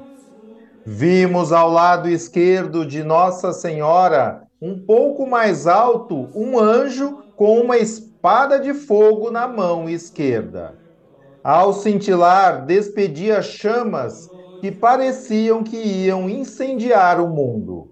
Vimos 0.84 1.52
ao 1.52 1.70
lado 1.70 2.10
esquerdo 2.10 2.84
de 2.84 3.02
Nossa 3.02 3.54
Senhora, 3.54 4.43
um 4.64 4.78
pouco 4.78 5.26
mais 5.26 5.66
alto, 5.66 6.30
um 6.34 6.58
anjo 6.58 7.18
com 7.36 7.60
uma 7.60 7.76
espada 7.76 8.58
de 8.58 8.72
fogo 8.72 9.30
na 9.30 9.46
mão 9.46 9.90
esquerda. 9.90 10.74
Ao 11.42 11.74
cintilar, 11.74 12.64
despedia 12.64 13.42
chamas 13.42 14.26
que 14.62 14.72
pareciam 14.72 15.62
que 15.62 15.76
iam 15.76 16.30
incendiar 16.30 17.20
o 17.20 17.28
mundo, 17.28 17.90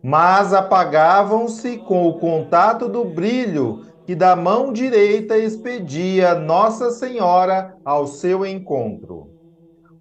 mas 0.00 0.54
apagavam-se 0.54 1.78
com 1.78 2.06
o 2.06 2.20
contato 2.20 2.88
do 2.88 3.04
brilho 3.04 3.84
que 4.06 4.14
da 4.14 4.36
mão 4.36 4.72
direita 4.72 5.36
expedia 5.36 6.36
Nossa 6.36 6.92
Senhora 6.92 7.74
ao 7.84 8.06
seu 8.06 8.46
encontro. 8.46 9.32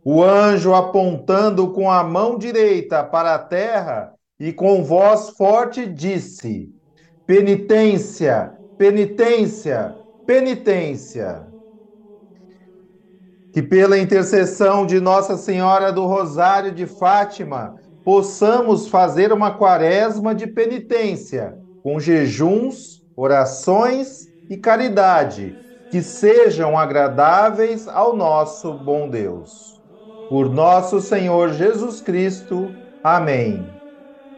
O 0.03 0.22
anjo 0.22 0.76
apontando 0.76 1.72
com 1.72 1.89
a 1.89 2.03
mão 2.03 2.38
direita 2.38 3.03
para 3.03 3.34
a 3.34 3.39
terra 3.39 4.14
e 4.39 4.51
com 4.51 4.83
voz 4.83 5.29
forte 5.31 5.86
disse: 5.86 6.69
Penitência, 7.25 8.53
penitência, 8.77 9.95
penitência. 10.25 11.47
Que 13.51 13.63
pela 13.63 13.97
intercessão 13.97 14.86
de 14.86 14.99
Nossa 14.99 15.38
Senhora 15.38 15.91
do 15.91 16.05
Rosário 16.05 16.73
de 16.73 16.86
Fátima, 16.86 17.75
possamos 18.03 18.88
fazer 18.88 19.31
uma 19.31 19.57
quaresma 19.57 20.36
de 20.36 20.45
penitência, 20.45 21.57
com 21.81 21.99
jejuns, 21.99 23.01
orações 23.15 24.27
e 24.49 24.57
caridade, 24.57 25.57
que 25.89 26.01
sejam 26.01 26.77
agradáveis 26.77 27.88
ao 27.88 28.15
nosso 28.15 28.73
bom 28.77 29.09
Deus. 29.09 29.81
Por 30.27 30.49
nosso 30.49 30.99
Senhor 30.99 31.53
Jesus 31.53 32.01
Cristo. 32.01 32.77
Amém. 33.01 33.74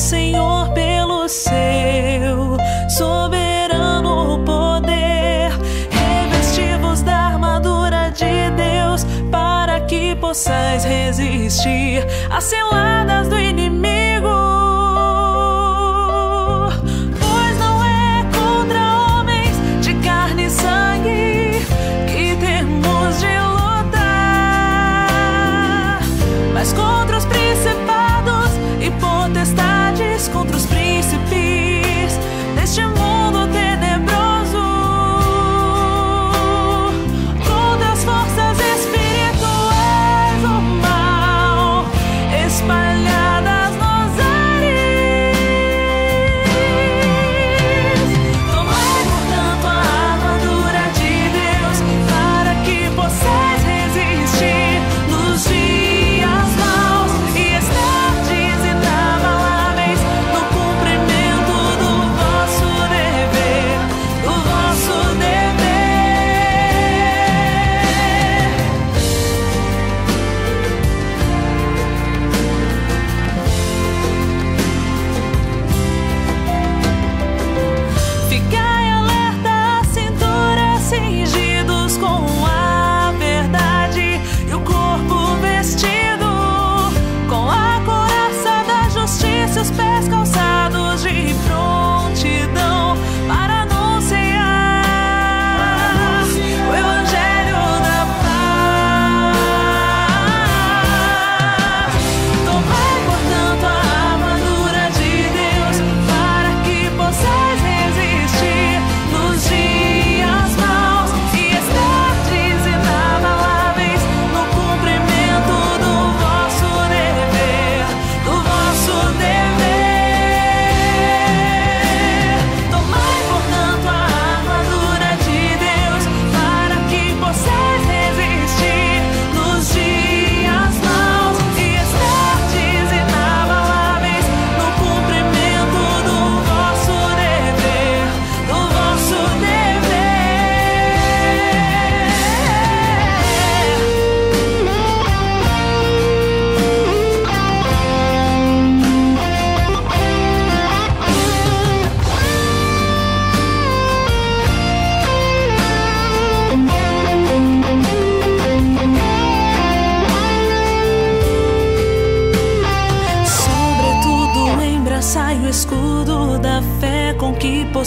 Senhor, 0.00 0.72
pelo 0.72 1.28
seu 1.28 2.56
soberano 2.88 4.42
poder. 4.46 5.52
Revesti-vos 5.90 7.02
da 7.02 7.26
armadura 7.26 8.10
de 8.10 8.50
Deus, 8.56 9.04
para 9.30 9.78
que 9.80 10.16
possais 10.16 10.84
resistir 10.84 12.02
às 12.30 12.44
seladas 12.44 13.28
do 13.28 13.38
inimigo. 13.38 14.49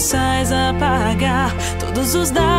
possais 0.03 0.51
apagar 0.51 1.55
todos 1.79 2.13
os 2.13 2.29
dados 2.29 2.52